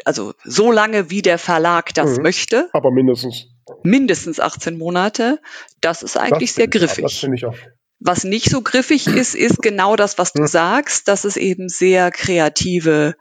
[0.05, 2.23] Also so lange, wie der Verlag das mhm.
[2.23, 2.69] möchte.
[2.73, 3.47] Aber mindestens.
[3.83, 5.39] Mindestens 18 Monate.
[5.81, 7.03] Das ist eigentlich das sehr griffig.
[7.03, 7.55] Das finde ich auch.
[7.99, 10.47] Was nicht so griffig ist, ist genau das, was du mhm.
[10.47, 13.15] sagst, dass es eben sehr kreative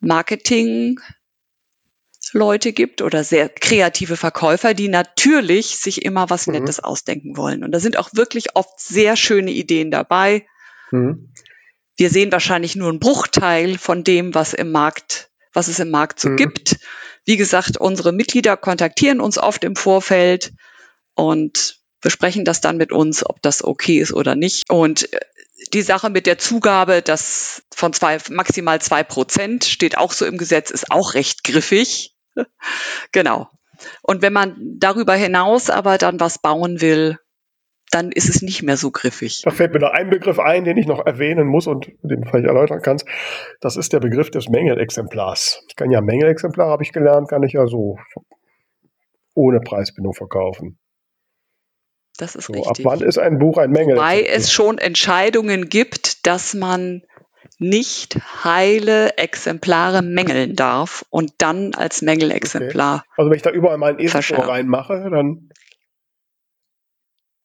[0.00, 1.00] Marketing
[2.34, 6.54] Leute gibt oder sehr kreative Verkäufer, die natürlich sich immer was mhm.
[6.54, 7.64] Nettes ausdenken wollen.
[7.64, 10.46] Und da sind auch wirklich oft sehr schöne Ideen dabei.
[10.90, 11.32] Mhm.
[11.96, 16.20] Wir sehen wahrscheinlich nur einen Bruchteil von dem, was im Markt, was es im Markt
[16.20, 16.36] so mhm.
[16.36, 16.76] gibt.
[17.24, 20.52] Wie gesagt, unsere Mitglieder kontaktieren uns oft im Vorfeld
[21.14, 24.64] und besprechen das dann mit uns, ob das okay ist oder nicht.
[24.68, 25.20] Und äh,
[25.72, 30.36] die Sache mit der Zugabe, das von zwei, maximal zwei Prozent steht auch so im
[30.36, 32.13] Gesetz, ist auch recht griffig.
[33.12, 33.48] Genau.
[34.02, 37.18] Und wenn man darüber hinaus aber dann was bauen will,
[37.90, 39.42] dann ist es nicht mehr so griffig.
[39.44, 42.46] Da fällt mir noch ein Begriff ein, den ich noch erwähnen muss und den vielleicht
[42.46, 43.06] erläutern kannst.
[43.60, 45.62] Das ist der Begriff des Mängelexemplars.
[45.68, 47.98] Ich kann ja Mängelexemplar, habe ich gelernt, kann ich ja so
[49.34, 50.78] ohne Preisbindung verkaufen.
[52.16, 52.86] Das ist so, richtig.
[52.86, 54.12] Ab wann ist ein Buch ein Mängelexemplar?
[54.12, 57.02] Weil es schon Entscheidungen gibt, dass man
[57.58, 62.98] nicht heile Exemplare mängeln darf und dann als Mängelexemplar.
[62.98, 63.14] Okay.
[63.16, 65.50] Also wenn ich da überall meinen Esel reinmache, dann.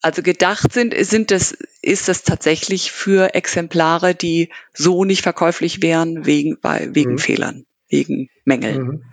[0.01, 6.25] Also gedacht sind, sind das, ist das tatsächlich für Exemplare, die so nicht verkäuflich wären
[6.25, 7.17] wegen, bei, wegen mhm.
[7.17, 8.81] Fehlern, wegen Mängeln.
[8.81, 9.03] Mhm.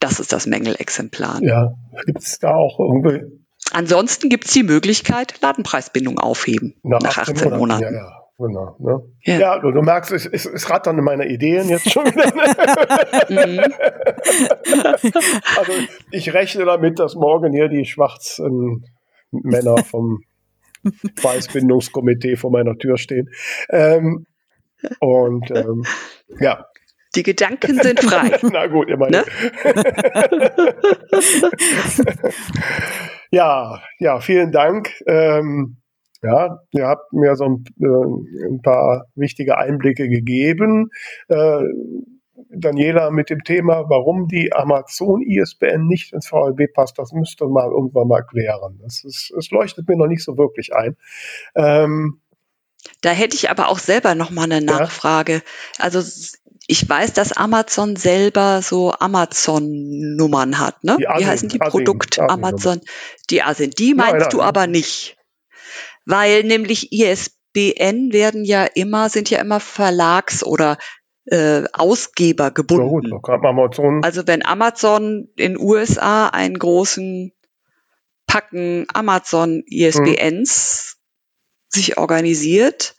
[0.00, 1.40] Das ist das Mängelexemplar.
[1.42, 1.74] Ja,
[2.04, 3.42] gibt es da auch irgendwie.
[3.72, 7.58] Ansonsten gibt es die Möglichkeit, Ladenpreisbindung aufheben nach, nach 18, 18 Monaten.
[7.58, 7.94] Monaten.
[7.94, 8.17] Ja, ja.
[8.38, 8.76] Genau.
[8.78, 9.00] Ne?
[9.22, 9.38] Ja.
[9.38, 12.28] ja, du, du merkst, es, es, es rattern in meine Ideen jetzt schon wieder.
[14.28, 15.12] Mhm.
[15.56, 15.72] also
[16.10, 18.84] ich rechne damit, dass morgen hier die schwarzen
[19.30, 20.20] Männer vom
[21.16, 23.28] Preisbindungskomitee vor meiner Tür stehen.
[23.70, 24.26] Ähm,
[25.00, 25.84] Und ähm,
[26.40, 26.64] ja,
[27.14, 28.38] die Gedanken sind frei.
[28.52, 29.12] Na gut, immerhin.
[29.12, 29.24] Ne?
[33.30, 34.92] ja, ja, vielen Dank.
[35.06, 35.78] Ähm,
[36.22, 40.90] ja, ihr habt mir so ein, äh, ein paar wichtige Einblicke gegeben.
[41.28, 41.62] Äh,
[42.50, 47.70] Daniela mit dem Thema, warum die Amazon ISBN nicht ins VLB passt, das müsste mal
[47.70, 48.78] irgendwann mal klären.
[48.82, 50.96] Das, ist, das leuchtet mir noch nicht so wirklich ein.
[51.54, 52.20] Ähm,
[53.00, 55.34] da hätte ich aber auch selber noch mal eine Nachfrage.
[55.34, 55.40] Ja.
[55.78, 56.00] Also
[56.66, 60.96] ich weiß, dass Amazon selber so Amazon-Nummern hat, ne?
[60.98, 62.80] Wie heißen die Produkt Amazon?
[63.30, 63.70] Die ASIN.
[63.70, 65.17] Die meinst ja, du aber nicht.
[66.08, 70.78] Weil nämlich ISBN werden ja immer, sind ja immer Verlags- oder
[71.26, 73.10] äh, Ausgeber gebunden.
[73.10, 74.02] Ja, gut, Amazon.
[74.02, 77.32] Also wenn Amazon in USA einen großen
[78.26, 80.98] Packen Amazon ISBNs hm.
[81.68, 82.94] sich organisiert,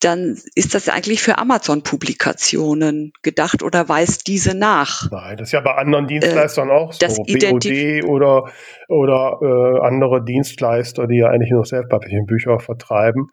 [0.00, 5.10] dann ist das eigentlich für Amazon-Publikationen gedacht oder weist diese nach?
[5.10, 7.22] Nein, das ist ja bei anderen äh, Dienstleistern äh, auch so.
[7.24, 8.44] BOD oder,
[8.88, 13.28] oder äh, andere Dienstleister, die ja eigentlich nur Self-Publishing-Bücher vertreiben.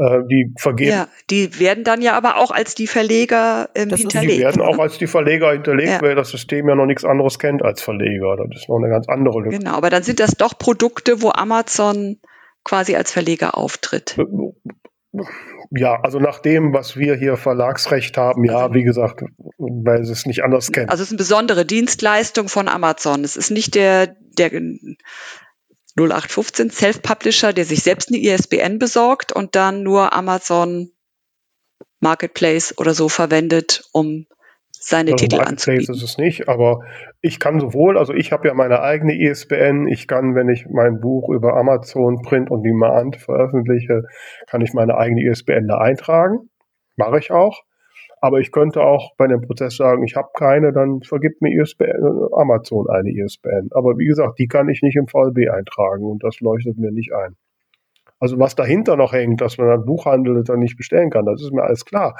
[0.00, 0.90] Äh, die vergeben.
[0.90, 4.38] Ja, die werden dann ja aber auch als die Verleger ähm, hinterlegt.
[4.38, 6.00] Die werden auch als die Verleger hinterlegt, ja.
[6.00, 8.36] weil das System ja noch nichts anderes kennt als Verleger.
[8.36, 9.58] Das ist noch eine ganz andere Lücke.
[9.58, 12.16] Genau, aber dann sind das doch Produkte, wo Amazon
[12.64, 14.16] quasi als Verleger auftritt.
[15.70, 19.22] Ja, also nach dem, was wir hier Verlagsrecht haben, ja, also wie gesagt,
[19.56, 20.88] weil sie es nicht anders kennen.
[20.88, 23.22] Also es ist eine besondere Dienstleistung von Amazon.
[23.22, 24.50] Es ist nicht der, der
[25.96, 30.90] 0815 Self-Publisher, der sich selbst eine ISBN besorgt und dann nur Amazon
[32.00, 34.26] Marketplace oder so verwendet, um
[34.82, 35.94] seine also Titel anzubieten.
[35.94, 36.80] ist es nicht, aber
[37.20, 41.00] ich kann sowohl, also ich habe ja meine eigene ISBN, ich kann, wenn ich mein
[41.00, 44.04] Buch über Amazon Print und Demand veröffentliche,
[44.48, 46.48] kann ich meine eigene ISBN da eintragen.
[46.96, 47.62] Mache ich auch.
[48.22, 52.28] Aber ich könnte auch bei dem Prozess sagen, ich habe keine, dann vergibt mir ISBN,
[52.32, 53.68] Amazon eine ISBN.
[53.72, 57.12] Aber wie gesagt, die kann ich nicht im VLB eintragen und das leuchtet mir nicht
[57.14, 57.36] ein.
[58.18, 61.52] Also was dahinter noch hängt, dass man einen Buchhandel dann nicht bestellen kann, das ist
[61.52, 62.16] mir alles klar.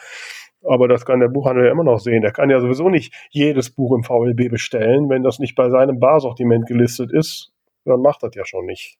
[0.63, 2.23] Aber das kann der Buchhandel ja immer noch sehen.
[2.23, 5.09] Der kann ja sowieso nicht jedes Buch im VLB bestellen.
[5.09, 7.53] Wenn das nicht bei seinem Barsortiment gelistet ist,
[7.85, 8.99] dann macht das ja schon nicht.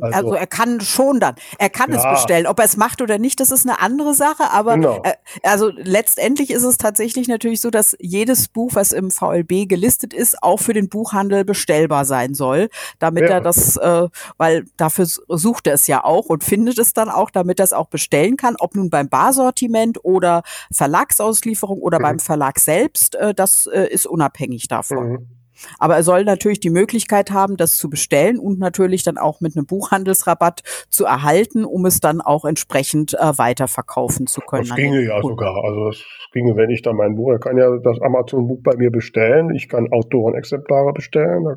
[0.00, 1.98] Also, also, er kann schon dann, er kann ja.
[1.98, 2.46] es bestellen.
[2.46, 4.50] Ob er es macht oder nicht, das ist eine andere Sache.
[4.52, 5.02] Aber genau.
[5.02, 10.14] äh, also letztendlich ist es tatsächlich natürlich so, dass jedes Buch, was im VLB gelistet
[10.14, 12.68] ist, auch für den Buchhandel bestellbar sein soll,
[13.00, 13.36] damit ja.
[13.36, 17.30] er das, äh, weil dafür sucht er es ja auch und findet es dann auch,
[17.30, 22.02] damit er es auch bestellen kann, ob nun beim Barsortiment oder Verlagsauslieferung oder mhm.
[22.02, 25.08] beim Verlag selbst, äh, das äh, ist unabhängig davon.
[25.10, 25.39] Mhm.
[25.78, 29.56] Aber er soll natürlich die Möglichkeit haben, das zu bestellen und natürlich dann auch mit
[29.56, 34.66] einem Buchhandelsrabatt zu erhalten, um es dann auch entsprechend äh, weiterverkaufen zu können.
[34.68, 35.64] Das ginge ja sogar.
[35.64, 36.02] Also das
[36.32, 39.54] ginge, wenn ich dann mein Buch, er kann ja das Amazon-Buch bei mir bestellen.
[39.54, 41.56] Ich kann Autorenexemplare bestellen.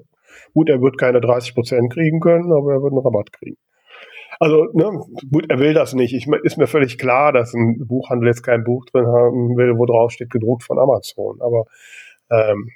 [0.54, 3.58] Gut, er wird keine 30 Prozent kriegen können, aber er wird einen Rabatt kriegen.
[4.40, 5.00] Also, ne,
[5.32, 6.14] gut, er will das nicht.
[6.14, 9.86] Ich, ist mir völlig klar, dass ein Buchhandel jetzt kein Buch drin haben will, wo
[9.86, 11.40] drauf steht, gedruckt von Amazon.
[11.40, 11.66] Aber
[12.32, 12.70] ähm,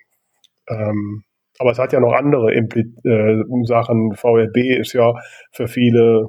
[0.70, 1.24] ähm,
[1.60, 4.14] aber es hat ja noch andere Impli äh, Sachen.
[4.16, 5.14] VLB ist ja
[5.52, 6.28] für viele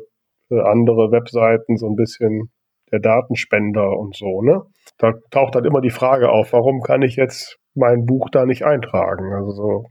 [0.51, 2.51] äh, andere Webseiten so ein bisschen
[2.91, 4.63] der Datenspender und so, ne?
[4.97, 8.65] Da taucht dann immer die Frage auf, warum kann ich jetzt mein Buch da nicht
[8.65, 9.33] eintragen?
[9.35, 9.85] Also so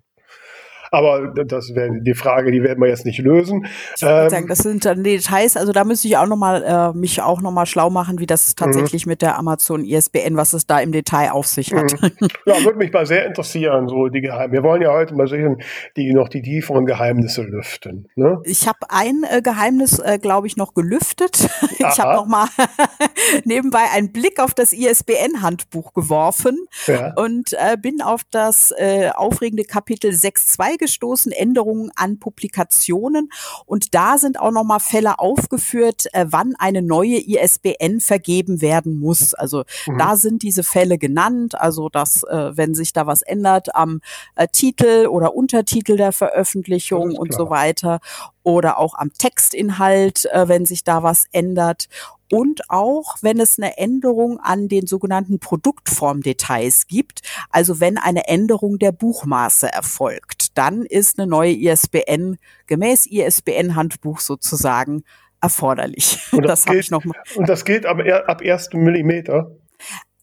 [0.91, 3.65] aber das wäre die Frage, die werden wir jetzt nicht lösen.
[3.95, 5.57] Ich ähm, sagen, das sind dann Details.
[5.57, 8.25] Also da müsste ich auch noch mal äh, mich auch noch mal schlau machen, wie
[8.25, 9.11] das tatsächlich mhm.
[9.11, 11.93] mit der Amazon ISBN, was es da im Detail auf sich hat.
[12.01, 12.27] Mhm.
[12.45, 14.51] Ja, würde mich mal sehr interessieren, so die Geheim.
[14.51, 15.61] Wir wollen ja heute mal sehen,
[15.95, 18.09] die noch die tieferen Geheimnisse lüften.
[18.15, 18.39] Ne?
[18.43, 21.49] Ich habe ein äh, Geheimnis, äh, glaube ich, noch gelüftet.
[21.77, 22.47] ich habe noch mal
[23.43, 26.57] nebenbei einen Blick auf das ISBN-Handbuch geworfen
[26.88, 27.13] ja.
[27.15, 33.30] und äh, bin auf das äh, aufregende Kapitel 6.2 gestoßen, Änderungen an Publikationen.
[33.65, 39.34] Und da sind auch nochmal Fälle aufgeführt, äh, wann eine neue ISBN vergeben werden muss.
[39.34, 39.97] Also mhm.
[39.97, 41.59] da sind diese Fälle genannt.
[41.59, 44.01] Also dass, äh, wenn sich da was ändert am
[44.36, 47.99] äh, Titel oder Untertitel der Veröffentlichung und so weiter
[48.43, 51.89] oder auch am Textinhalt, wenn sich da was ändert
[52.32, 58.80] und auch wenn es eine Änderung an den sogenannten Produktformdetails gibt, also wenn eine Änderung
[58.80, 65.03] der Buchmaße erfolgt, dann ist eine neue ISBN gemäß ISBN-Handbuch sozusagen
[65.41, 66.19] erforderlich.
[66.32, 67.15] Und das, das gilt, noch mal.
[67.36, 69.51] Und das gilt ab, ab ersten Millimeter?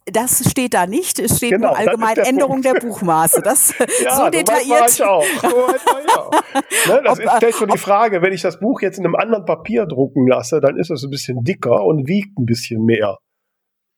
[0.06, 1.18] Das steht da nicht.
[1.18, 2.66] Es steht genau, nur allgemein der Änderung Punkt.
[2.66, 3.40] der Buchmaße.
[3.42, 3.74] Das
[4.04, 4.90] ja, so detailliert.
[4.90, 5.24] So ich auch.
[5.40, 5.48] So
[6.92, 9.14] ne, das Ob, ist, stellt schon die Frage, wenn ich das Buch jetzt in einem
[9.14, 13.18] anderen Papier drucken lasse, dann ist es ein bisschen dicker und wiegt ein bisschen mehr.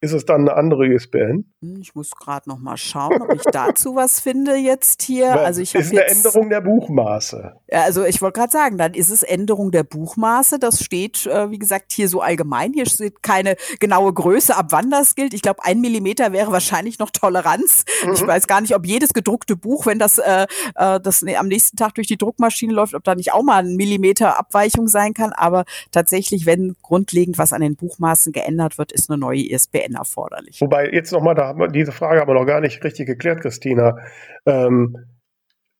[0.00, 1.52] Ist es dann eine andere ISBN?
[1.66, 5.32] Hm, ich muss gerade noch mal schauen, ob ich dazu was finde jetzt hier.
[5.32, 7.54] Also ich ist eine Änderung der Buchmaße.
[7.70, 10.58] Ja, also ich wollte gerade sagen, dann ist es Änderung der Buchmaße.
[10.58, 12.72] Das steht, äh, wie gesagt, hier so allgemein.
[12.72, 15.34] Hier steht keine genaue Größe, ab wann das gilt.
[15.34, 17.84] Ich glaube, ein Millimeter wäre wahrscheinlich noch Toleranz.
[18.04, 18.12] Mhm.
[18.12, 20.46] Ich weiß gar nicht, ob jedes gedruckte Buch, wenn das, äh,
[20.76, 23.76] äh das am nächsten Tag durch die Druckmaschine läuft, ob da nicht auch mal ein
[23.76, 25.32] Millimeter Abweichung sein kann.
[25.32, 30.60] Aber tatsächlich, wenn grundlegend was an den Buchmaßen geändert wird, ist eine neue ISBN erforderlich.
[30.60, 33.96] Wobei jetzt nochmal, da wir, diese Frage haben wir noch gar nicht richtig geklärt, Christina.
[34.44, 34.96] Ähm,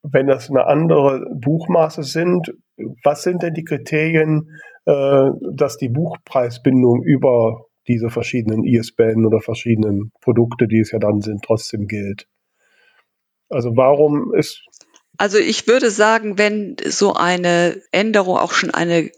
[0.03, 2.55] wenn das eine andere Buchmaße sind,
[3.03, 4.51] was sind denn die Kriterien,
[4.85, 11.21] äh, dass die Buchpreisbindung über diese verschiedenen ISBN oder verschiedenen Produkte, die es ja dann
[11.21, 12.29] sind, trotzdem gilt?
[13.49, 14.65] Also warum ist
[15.19, 19.11] also ich würde sagen, wenn so eine Änderung auch schon eine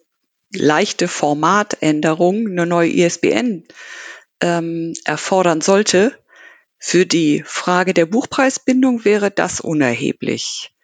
[0.55, 3.65] leichte Formatänderung, eine neue ISBN
[4.41, 6.17] ähm, erfordern sollte,
[6.79, 10.75] für die Frage der Buchpreisbindung wäre das unerheblich.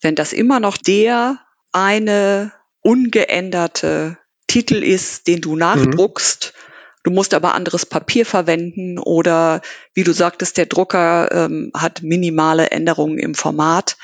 [0.00, 1.40] Wenn das immer noch der
[1.72, 7.00] eine ungeänderte Titel ist, den du nachdruckst, mhm.
[7.04, 9.60] du musst aber anderes Papier verwenden oder
[9.94, 13.96] wie du sagtest, der Drucker ähm, hat minimale Änderungen im Format,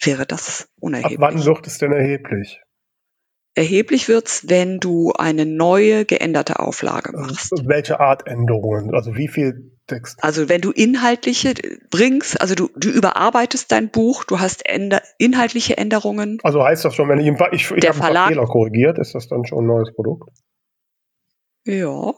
[0.00, 1.18] wäre das unerheblich.
[1.18, 2.60] Ab wann wird es denn erheblich?
[3.54, 7.52] Erheblich wird's, wenn du eine neue geänderte Auflage machst.
[7.66, 8.94] Welche Art Änderungen?
[8.94, 10.22] Also wie viel Text?
[10.22, 11.54] Also wenn du inhaltliche
[11.90, 16.38] bringst, also du, du überarbeitest dein Buch, du hast änder, inhaltliche Änderungen.
[16.42, 19.44] Also heißt das schon, wenn ich, ich, ich der Verlag, Fehler korrigiert, ist das dann
[19.46, 20.28] schon ein neues Produkt?
[21.64, 22.14] Ja.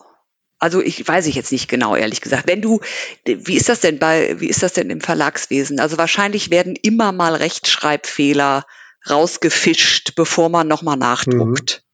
[0.58, 2.46] Also ich weiß ich jetzt nicht genau, ehrlich gesagt.
[2.46, 2.80] Wenn du,
[3.26, 5.78] wie ist das denn bei, wie ist das denn im Verlagswesen?
[5.80, 8.64] Also wahrscheinlich werden immer mal Rechtschreibfehler
[9.08, 11.82] rausgefischt, bevor man nochmal nachdruckt.
[11.82, 11.84] Mhm.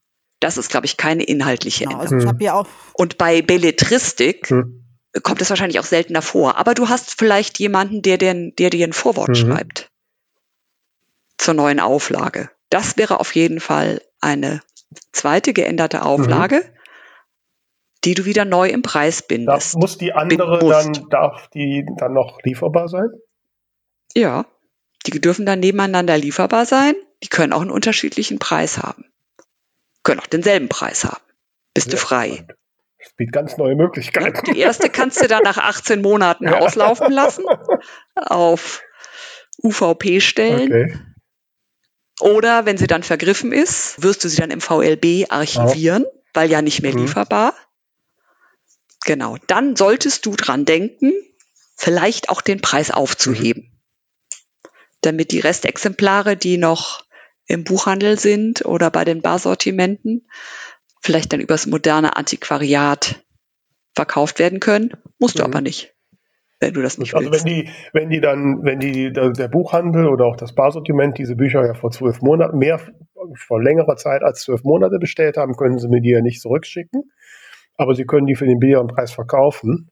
[0.41, 2.35] Das ist, glaube ich, keine inhaltliche genau, also Änderung.
[2.35, 4.80] Also ja auch Und bei Belletristik mhm.
[5.23, 6.57] Kommt es wahrscheinlich auch seltener vor.
[6.57, 9.35] Aber du hast vielleicht jemanden, der, den, der dir ein Vorwort mhm.
[9.35, 9.91] schreibt
[11.39, 12.51] zur neuen Auflage.
[12.69, 14.61] Das wäre auf jeden Fall eine
[15.13, 16.79] zweite geänderte Auflage, mhm.
[18.05, 19.75] die du wieder neu im Preis bindest.
[19.75, 23.09] Da muss die andere dann, darf die dann noch lieferbar sein?
[24.15, 24.47] Ja.
[25.07, 26.95] Die dürfen dann nebeneinander lieferbar sein.
[27.23, 29.07] Die können auch einen unterschiedlichen Preis haben.
[30.03, 31.23] Können auch denselben Preis haben.
[31.75, 32.47] Bist ja, du frei.
[33.03, 34.53] Das bietet ganz neue Möglichkeiten.
[34.53, 36.59] Die erste kannst du dann nach 18 Monaten ja.
[36.59, 37.45] auslaufen lassen.
[38.15, 38.83] Auf
[39.63, 40.71] UVP stellen.
[40.71, 40.99] Okay.
[42.21, 46.21] Oder wenn sie dann vergriffen ist, wirst du sie dann im VLB archivieren, oh.
[46.35, 47.03] weil ja nicht mehr mhm.
[47.03, 47.55] lieferbar.
[49.07, 49.39] Genau.
[49.47, 51.13] Dann solltest du dran denken,
[51.77, 53.63] vielleicht auch den Preis aufzuheben.
[53.65, 53.81] Mhm
[55.01, 57.05] damit die Restexemplare, die noch
[57.47, 60.29] im Buchhandel sind oder bei den Barsortimenten,
[61.01, 63.23] vielleicht dann übers moderne Antiquariat
[63.95, 64.93] verkauft werden können.
[65.19, 65.51] Musst du mhm.
[65.51, 65.95] aber nicht,
[66.61, 67.45] wenn du das nicht also willst.
[67.45, 71.37] Also wenn die, wenn die dann, wenn die, der Buchhandel oder auch das Barsortiment diese
[71.37, 72.81] Bücher ja vor zwölf Monaten, mehr,
[73.37, 77.11] vor längerer Zeit als zwölf Monate bestellt haben, können sie mir die ja nicht zurückschicken.
[77.77, 79.91] Aber sie können die für den billigeren Preis verkaufen.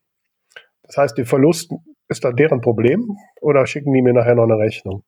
[0.83, 1.73] Das heißt, der Verlust
[2.09, 5.05] ist da deren Problem oder schicken die mir nachher noch eine Rechnung?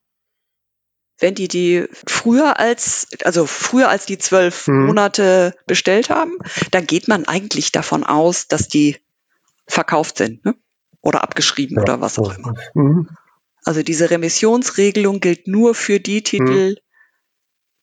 [1.21, 4.87] Wenn die die früher als, also früher als die zwölf mhm.
[4.87, 6.39] Monate bestellt haben,
[6.71, 8.97] dann geht man eigentlich davon aus, dass die
[9.67, 10.55] verkauft sind, ne?
[11.03, 11.83] Oder abgeschrieben ja.
[11.83, 12.55] oder was auch immer.
[12.75, 13.09] Mhm.
[13.65, 16.77] Also diese Remissionsregelung gilt nur für die Titel, mhm.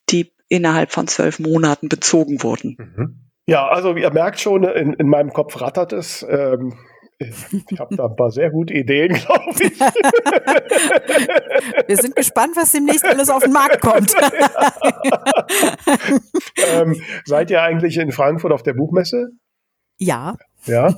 [0.10, 2.78] die innerhalb von zwölf Monaten bezogen wurden.
[2.78, 3.28] Mhm.
[3.48, 6.26] Ja, also ihr merkt schon, in, in meinem Kopf rattert es.
[6.28, 6.78] Ähm,
[7.20, 9.80] ich habe da ein paar sehr gute Ideen, glaube ich.
[11.88, 14.14] Wir sind gespannt, was demnächst alles auf den Markt kommt.
[16.74, 19.30] ähm, seid ihr eigentlich in Frankfurt auf der Buchmesse?
[19.98, 20.36] Ja.
[20.66, 20.94] Ja.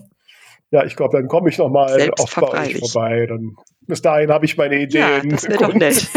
[0.72, 3.26] Ja, ich glaube, dann komme ich noch mal auf bei euch vorbei.
[3.26, 3.56] Dann,
[3.88, 5.02] bis dahin habe ich meine Ideen.
[5.02, 5.96] Ja, das doch nett.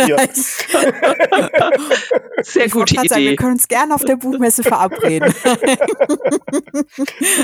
[2.42, 3.08] Sehr gute Idee.
[3.08, 5.32] Sagen, wir können uns gerne auf der Buchmesse verabreden.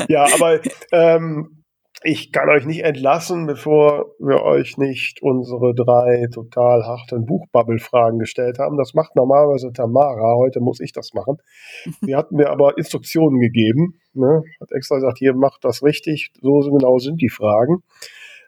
[0.08, 0.60] ja, aber
[0.92, 1.57] ähm,
[2.04, 8.58] ich kann euch nicht entlassen, bevor wir euch nicht unsere drei total harten Buchbubble-Fragen gestellt
[8.58, 8.76] haben.
[8.76, 10.36] Das macht normalerweise Tamara.
[10.36, 11.38] Heute muss ich das machen.
[12.02, 13.98] Sie hat mir aber Instruktionen gegeben.
[14.12, 14.42] Ne?
[14.60, 16.30] Hat extra gesagt, hier macht das richtig.
[16.40, 17.82] So genau sind die Fragen.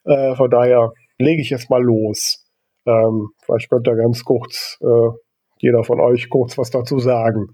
[0.05, 2.47] Äh, von daher lege ich jetzt mal los.
[2.87, 5.11] Ähm, vielleicht könnt ihr ganz kurz, äh,
[5.59, 7.49] jeder von euch kurz was dazu sagen.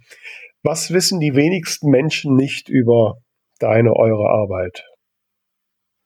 [0.63, 3.15] Was wissen die wenigsten Menschen nicht über
[3.61, 4.85] deine, eure Arbeit?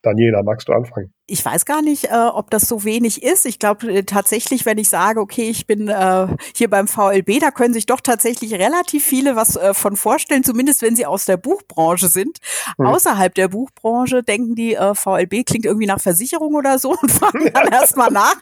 [0.03, 1.13] Daniela, magst du anfangen?
[1.31, 3.47] Ich weiß gar nicht, äh, ob das so wenig ist.
[3.47, 7.51] Ich glaube äh, tatsächlich, wenn ich sage, okay, ich bin äh, hier beim VLB, da
[7.51, 11.37] können sich doch tatsächlich relativ viele was äh, von vorstellen, zumindest wenn sie aus der
[11.37, 12.39] Buchbranche sind.
[12.79, 12.87] Mhm.
[12.87, 17.51] Außerhalb der Buchbranche denken die, äh, VLB klingt irgendwie nach Versicherung oder so und fragen
[17.53, 18.37] dann erstmal nach,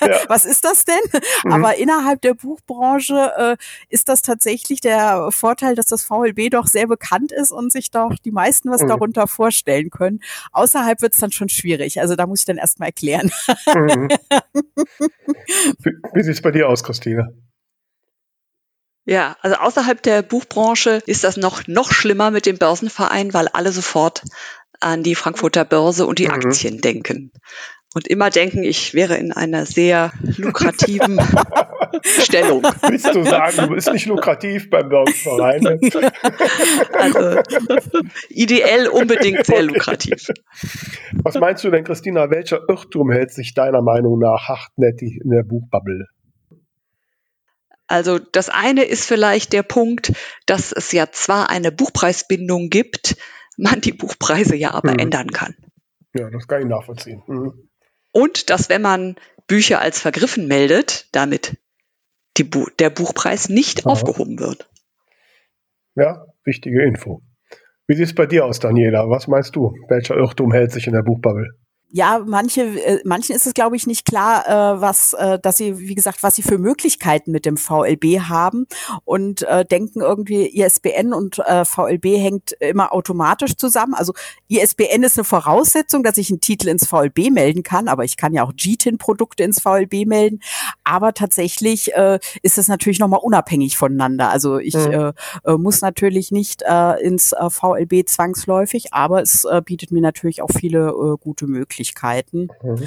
[0.00, 0.20] ja.
[0.28, 1.20] was ist das denn?
[1.44, 1.52] Mhm.
[1.52, 3.56] Aber innerhalb der Buchbranche äh,
[3.88, 8.14] ist das tatsächlich der Vorteil, dass das VLB doch sehr bekannt ist und sich doch
[8.24, 8.88] die meisten was mhm.
[8.88, 10.20] darunter vorstellen können.
[10.52, 12.00] Außerhalb wird es dann schon schwierig.
[12.00, 13.30] Also da muss ich dann erstmal erklären.
[13.74, 14.08] Mhm.
[15.78, 17.34] Wie, wie sieht es bei dir aus, Christine?
[19.04, 23.70] Ja, also außerhalb der Buchbranche ist das noch, noch schlimmer mit dem Börsenverein, weil alle
[23.72, 24.22] sofort
[24.80, 26.34] an die Frankfurter Börse und die mhm.
[26.34, 27.32] Aktien denken.
[27.96, 31.18] Und immer denken, ich wäre in einer sehr lukrativen
[32.04, 32.62] Stellung.
[32.62, 35.80] Willst du sagen, du bist nicht lukrativ beim Börsenverein?
[36.92, 37.40] also
[38.28, 40.28] ideell unbedingt sehr lukrativ.
[41.22, 45.42] Was meinst du denn, Christina, welcher Irrtum hält sich deiner Meinung nach hartnäckig in der
[45.44, 46.04] Buchbubble?
[47.86, 50.12] Also das eine ist vielleicht der Punkt,
[50.44, 53.16] dass es ja zwar eine Buchpreisbindung gibt,
[53.56, 54.98] man die Buchpreise ja aber mhm.
[54.98, 55.54] ändern kann.
[56.14, 57.22] Ja, das kann ich nachvollziehen.
[57.26, 57.65] Mhm.
[58.16, 59.16] Und dass wenn man
[59.46, 61.58] Bücher als vergriffen meldet, damit
[62.42, 63.92] Bu der Buchpreis nicht Aha.
[63.92, 64.70] aufgehoben wird.
[65.96, 67.20] Ja, wichtige Info.
[67.86, 69.10] Wie sieht es bei dir aus, Daniela?
[69.10, 69.74] Was meinst du?
[69.88, 71.58] Welcher Irrtum hält sich in der Buchbubble?
[71.96, 75.78] Ja, manche, äh, manchen ist es, glaube ich, nicht klar, äh, was, äh, dass sie,
[75.78, 78.66] wie gesagt, was sie für Möglichkeiten mit dem VLB haben
[79.06, 83.94] und äh, denken irgendwie, ISBN und äh, VLB hängt immer automatisch zusammen.
[83.94, 84.12] Also
[84.48, 88.34] ISBN ist eine Voraussetzung, dass ich einen Titel ins VLB melden kann, aber ich kann
[88.34, 90.40] ja auch GTIN-Produkte ins VLB melden.
[90.84, 94.28] Aber tatsächlich äh, ist es natürlich nochmal unabhängig voneinander.
[94.28, 94.92] Also ich mhm.
[94.92, 95.12] äh,
[95.44, 100.42] äh, muss natürlich nicht äh, ins äh, VLB zwangsläufig, aber es äh, bietet mir natürlich
[100.42, 101.85] auch viele äh, gute Möglichkeiten.
[101.86, 102.48] Möglichkeiten.
[102.62, 102.86] Mhm.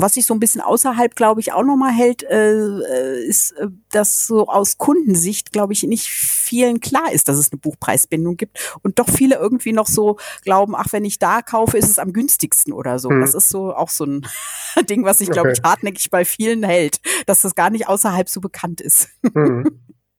[0.00, 3.66] Was sich so ein bisschen außerhalb, glaube ich, auch nochmal hält, äh, äh, ist, äh,
[3.90, 8.78] dass so aus Kundensicht, glaube ich, nicht vielen klar ist, dass es eine Buchpreisbindung gibt
[8.84, 12.12] und doch viele irgendwie noch so glauben, ach, wenn ich da kaufe, ist es am
[12.12, 13.10] günstigsten oder so.
[13.10, 13.22] Mhm.
[13.22, 14.24] Das ist so auch so ein
[14.88, 15.58] Ding, was sich, glaube okay.
[15.60, 19.08] ich, hartnäckig bei vielen hält, dass das gar nicht außerhalb so bekannt ist.
[19.34, 19.64] Mhm.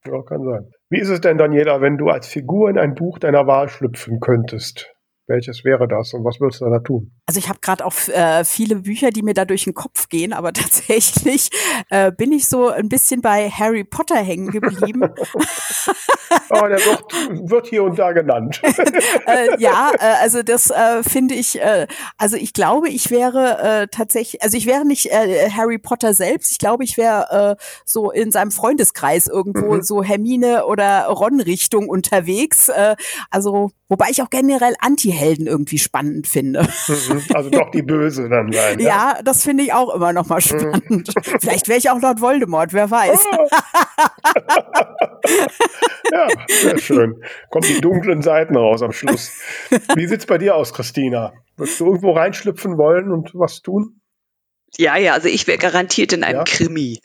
[0.05, 0.71] Ja, kann sein.
[0.89, 4.19] Wie ist es denn, Daniela, wenn du als Figur in ein Buch deiner Wahl schlüpfen
[4.21, 4.89] könntest?
[5.29, 7.11] Welches wäre das und was würdest du da tun?
[7.27, 10.33] Also ich habe gerade auch äh, viele Bücher, die mir da durch den Kopf gehen,
[10.33, 11.49] aber tatsächlich
[11.91, 15.03] äh, bin ich so ein bisschen bei Harry Potter hängen geblieben.
[16.49, 18.59] oh, der wird, wird, hier und da genannt.
[19.27, 21.85] äh, ja, äh, also das äh, finde ich, äh,
[22.17, 26.83] also ich glaube, ich wäre tatsächlich, also ich wäre nicht Harry Potter selbst, ich glaube,
[26.83, 29.81] ich wäre so in seinem Freundeskreis irgendwo mhm.
[29.83, 32.71] so Hermine oder Ron Richtung unterwegs.
[33.29, 34.75] also wobei ich auch generell
[35.19, 36.67] Anti-Helden irgendwie spannend finde.
[36.87, 37.21] Mhm.
[37.33, 38.79] Also doch die Böse dann sein.
[38.79, 40.41] Ja, ja das finde ich auch immer noch mal mhm.
[40.41, 41.11] spannend.
[41.39, 43.25] Vielleicht wäre ich auch Lord Voldemort, wer weiß.
[46.11, 47.21] ja, sehr schön.
[47.49, 49.31] Kommen die dunklen Seiten raus am Schluss.
[49.95, 51.33] Wie sieht's bei dir aus, Christina?
[51.57, 53.99] Würdest du irgendwo reinschlüpfen wollen und was tun?
[54.77, 56.43] Ja, ja, also ich wäre garantiert in einem ja?
[56.45, 57.01] Krimi.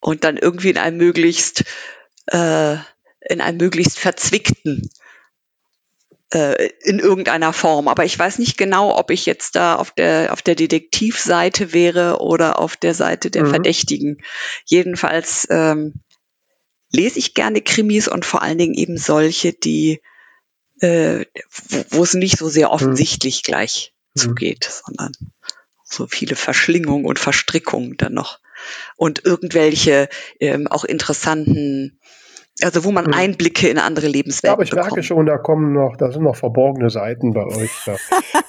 [0.00, 1.64] Und dann irgendwie in einem möglichst,
[2.26, 2.76] äh,
[3.20, 4.88] in einem möglichst verzwickten
[6.32, 7.88] äh, in irgendeiner Form.
[7.88, 12.20] Aber ich weiß nicht genau, ob ich jetzt da auf der, auf der Detektivseite wäre
[12.20, 13.50] oder auf der Seite der mhm.
[13.50, 14.18] Verdächtigen.
[14.64, 15.94] Jedenfalls ähm,
[16.92, 20.00] lese ich gerne Krimis und vor allen Dingen eben solche, die
[20.80, 21.24] äh,
[21.90, 22.74] wo, es nicht so sehr mhm.
[22.74, 23.46] offensichtlich mhm.
[23.46, 25.12] gleich zugeht, sondern
[25.84, 28.40] so viele Verschlingungen und Verstrickungen dann noch
[28.96, 30.08] und irgendwelche
[30.40, 32.00] ähm, auch interessanten
[32.62, 33.14] also wo man hm.
[33.14, 36.36] Einblicke in andere Lebenswelten ja, aber ich merke schon, da kommen noch, da sind noch
[36.36, 37.70] verborgene Seiten bei euch.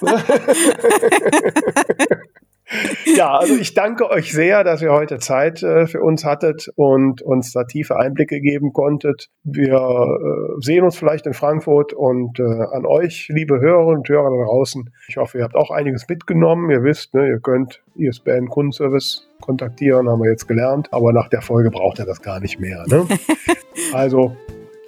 [3.16, 7.20] ja, also ich danke euch sehr, dass ihr heute Zeit äh, für uns hattet und
[7.20, 9.28] uns da tiefe Einblicke geben konntet.
[9.42, 14.30] Wir äh, sehen uns vielleicht in Frankfurt und äh, an euch, liebe Hörerinnen und Hörer
[14.30, 14.90] da draußen.
[15.08, 16.70] Ich hoffe, ihr habt auch einiges mitgenommen.
[16.70, 20.88] Ihr wisst, ne, ihr könnt ISBN Kundenservice kontaktieren, haben wir jetzt gelernt.
[20.92, 22.84] Aber nach der Folge braucht er das gar nicht mehr.
[22.86, 23.06] Ne?
[23.92, 24.36] also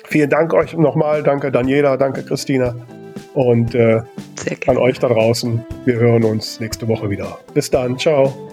[0.04, 1.22] vielen Dank euch nochmal.
[1.22, 2.76] Danke Daniela, danke Christina.
[3.34, 4.02] Und äh,
[4.66, 5.64] an euch da draußen.
[5.84, 7.38] Wir hören uns nächste Woche wieder.
[7.54, 7.98] Bis dann.
[7.98, 8.51] Ciao.